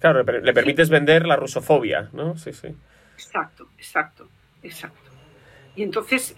[0.00, 2.36] Claro, le permites vender la rusofobia, ¿no?
[2.36, 2.68] Sí, sí.
[3.14, 4.28] Exacto, exacto,
[4.62, 5.05] exacto.
[5.76, 6.34] Y entonces,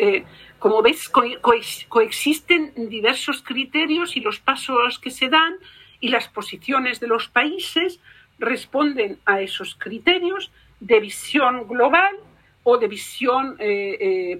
[0.59, 5.55] como ves, coexisten diversos criterios y los pasos que se dan
[6.01, 8.01] y las posiciones de los países
[8.39, 12.17] responden a esos criterios de visión global
[12.65, 13.57] o de visión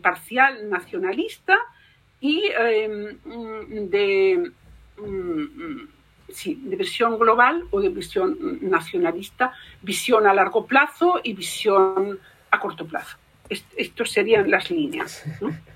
[0.03, 1.59] parcial nacionalista
[2.21, 4.51] y de,
[6.29, 12.19] sí, de visión global o de visión nacionalista, visión a largo plazo y visión
[12.51, 13.17] a corto plazo.
[13.49, 15.25] Estos serían las líneas.
[15.41, 15.51] ¿no?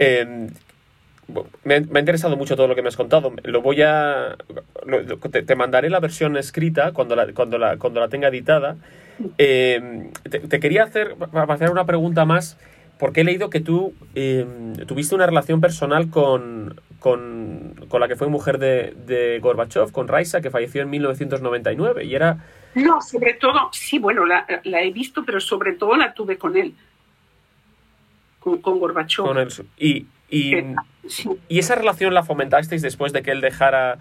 [0.00, 0.48] Eh,
[1.64, 3.32] me, ha interesado mucho todo lo que me has contado.
[3.44, 4.36] Lo voy a.
[5.30, 8.76] te, te, mandaré la versión escrita cuando la, cuando la, cuando la tenga editada.
[9.36, 12.56] Eh, te, te, quería hacer, hacer una pregunta más,
[12.98, 14.46] porque he leído que tú eh,
[14.86, 20.08] tuviste una relación personal con, con, con, la que fue mujer de, de Gorbachev, con
[20.08, 22.04] Raisa, que falleció en 1999.
[22.04, 22.38] Y era.
[22.74, 26.56] No, sobre todo, sí, bueno, la, la he visto, pero sobre todo la tuve con
[26.56, 26.74] él
[28.48, 29.24] con, con Gorbachev.
[29.24, 29.48] Con él.
[29.78, 30.74] Y, y, Eh,
[31.06, 31.28] sí.
[31.48, 33.98] y, esa relación la fomentasteis después de que él dejara,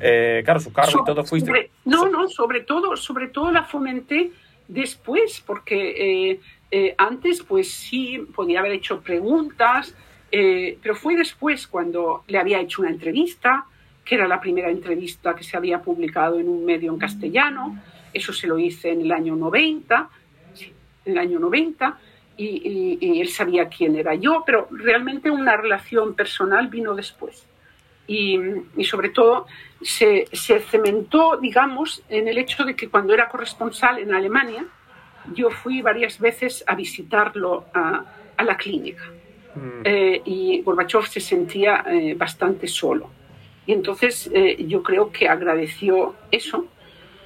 [0.00, 1.24] eh, claro, su cargo y todo.
[1.24, 1.48] Fuiste...
[1.48, 4.32] Sobre, no, no, sobre todo, sobre todo la fomenté
[4.68, 6.40] después, porque
[6.70, 9.94] eh, antes, pues sí, podía haber hecho preguntas,
[10.30, 13.66] pero fue después cuando le había hecho una entrevista,
[14.04, 17.80] que era la primera entrevista que se había publicado en un medio en castellano.
[18.12, 20.08] Eso se lo hice en el año 90,
[20.54, 20.72] sí,
[21.04, 21.98] en el año 90.
[22.36, 27.46] Y, y, y, él sabía quién era yo, pero realmente una relación personal vino después.
[28.06, 28.38] Y,
[28.76, 29.46] y sobre todo
[29.80, 34.66] se, se, cementó, digamos, en el hecho de que cuando era corresponsal en Alemania,
[35.32, 38.04] yo fui varias veces a visitarlo a,
[38.36, 39.04] a la clínica.
[39.54, 39.82] Mm.
[39.84, 43.10] Eh, y Gorbachev se sentía eh, bastante solo.
[43.66, 46.66] Y entonces eh, yo creo que agradeció eso.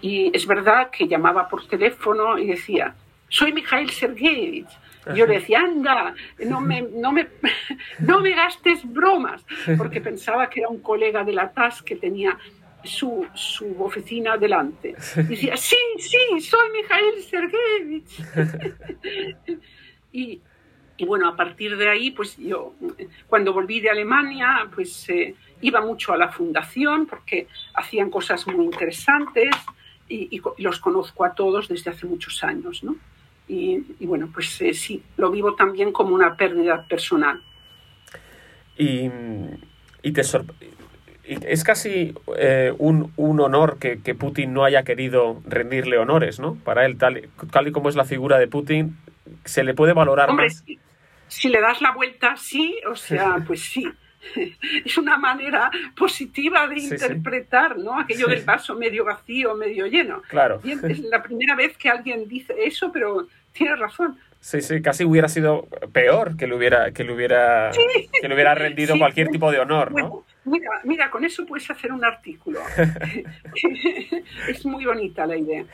[0.01, 2.95] Y es verdad que llamaba por teléfono y decía,
[3.29, 4.69] soy Mikhail Sergeyevich.
[5.15, 6.15] Yo le decía, anda,
[6.47, 7.29] no me, no, me,
[8.01, 9.45] no me gastes bromas,
[9.77, 12.39] porque pensaba que era un colega de la TAS que tenía
[12.85, 14.95] su, su oficina delante.
[15.17, 18.23] Y decía, sí, sí, soy Mikhail Sergeyevich.
[20.13, 20.41] y,
[20.97, 22.75] y, bueno, a partir de ahí, pues yo,
[23.27, 28.65] cuando volví de Alemania, pues eh, iba mucho a la fundación porque hacían cosas muy
[28.65, 29.55] interesantes
[30.09, 32.97] y, y, los conozco a todos desde hace muchos años, ¿no?
[33.49, 37.43] Y, y, bueno, pues eh, sí, lo vivo también como una pérdida personal.
[38.77, 39.11] Y,
[40.03, 40.23] y te
[41.29, 46.55] es casi eh, un, un, honor que, que, Putin no haya querido rendirle honores, ¿no?
[46.57, 48.97] Para él, tal, tal y como es la figura de Putin,
[49.45, 50.65] se le puede valorar Hombre, más.
[50.65, 50.79] Si,
[51.29, 53.87] si, le das la vuelta, sí, o sea, pues sí.
[54.85, 56.95] Es una manera positiva de Sí, sí.
[56.95, 57.99] interpretar, ¿no?
[57.99, 58.35] Aquello Sí.
[58.35, 60.23] del vaso medio vacío, medio lleno.
[60.29, 60.61] Claro.
[60.65, 64.19] Y es la primera vez que alguien dice eso, pero tiene razón.
[64.41, 67.81] Sí, sí, casi hubiera sido peor que le hubiera, que le hubiera, Sí.
[68.21, 69.01] que le hubiera rendido Sí.
[69.01, 70.09] cualquier tipo de honor, ¿no?
[70.09, 72.61] Bueno, mira, mira, con eso puedes hacer un artículo.
[74.49, 75.65] es muy bonita la idea.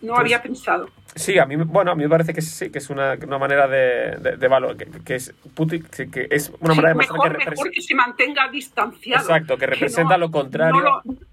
[0.00, 0.88] No Pues- había pensado.
[1.14, 3.66] Sí, a mí, bueno, a mí me parece que sí, que es una, una manera
[3.66, 6.94] de, de, de valor, que, que es Putin, que, que es una Sí, manera de
[6.94, 9.22] mejor, que mejor que se mantenga distanciado.
[9.22, 10.74] Exacto, que representa no- lo contrario.
[10.80, 11.27] no lo-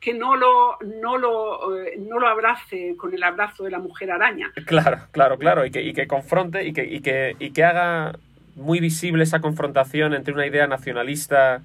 [0.00, 4.10] que no lo, no, lo, eh, no lo abrace con el abrazo de la mujer
[4.10, 4.52] araña.
[4.66, 8.12] Claro, claro, claro, y que, y que confronte y que, y, que, y que haga
[8.54, 11.62] muy visible esa confrontación entre una idea nacionalista,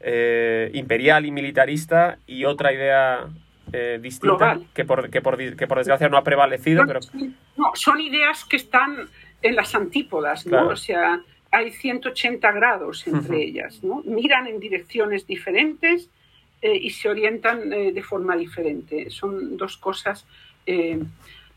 [0.00, 3.26] eh, imperial y militarista y otra idea
[3.72, 4.66] eh, distinta Global.
[4.74, 7.00] que por, que, por, que por desgracia no ha prevalecido, pero
[7.56, 9.08] No, son ideas que están
[9.42, 10.50] en las antípodas, ¿no?
[10.50, 10.68] Claro.
[10.68, 11.20] O sea,
[11.50, 14.02] hay 180 grados entre ellas, ¿no?
[14.04, 16.10] Miran en direcciones diferentes
[16.62, 19.10] eh, y se orientan eh, de forma diferente.
[19.10, 20.24] Son dos cosas.
[20.64, 21.02] eh,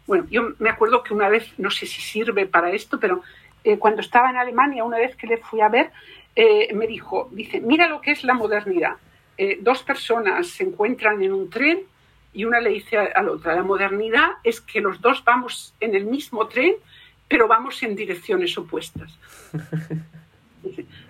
[0.07, 3.23] bueno, yo me acuerdo que una vez, no sé si sirve para esto, pero
[3.79, 5.89] cuando estaba en Alemania, una vez que le fui a ver,
[6.75, 8.97] me dijo, dice, mira lo que es la modernidad.
[9.61, 11.79] Dos personas se encuentran en un tren
[12.33, 15.95] y una le dice a la otra, la modernidad es que los dos vamos en
[15.95, 16.75] el mismo tren,
[17.27, 19.17] pero vamos en direcciones opuestas.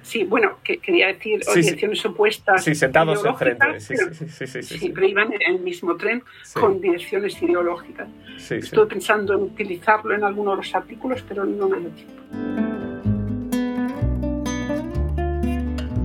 [0.05, 2.63] Sí, bueno, que quería decir direcciones opuestas.
[2.63, 3.79] Sí, sentados enfrente.
[3.79, 8.07] Sí, sí, sí, sí, pero iban en el mismo tren con direcciones ideológicas.
[8.37, 12.13] Estoy pensando en utilizarlo en alguno de los artículos, pero no me da tiempo.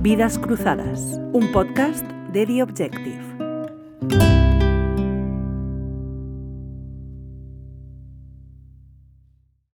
[0.01, 3.30] Vidas Cruzadas, un podcast de The Objective.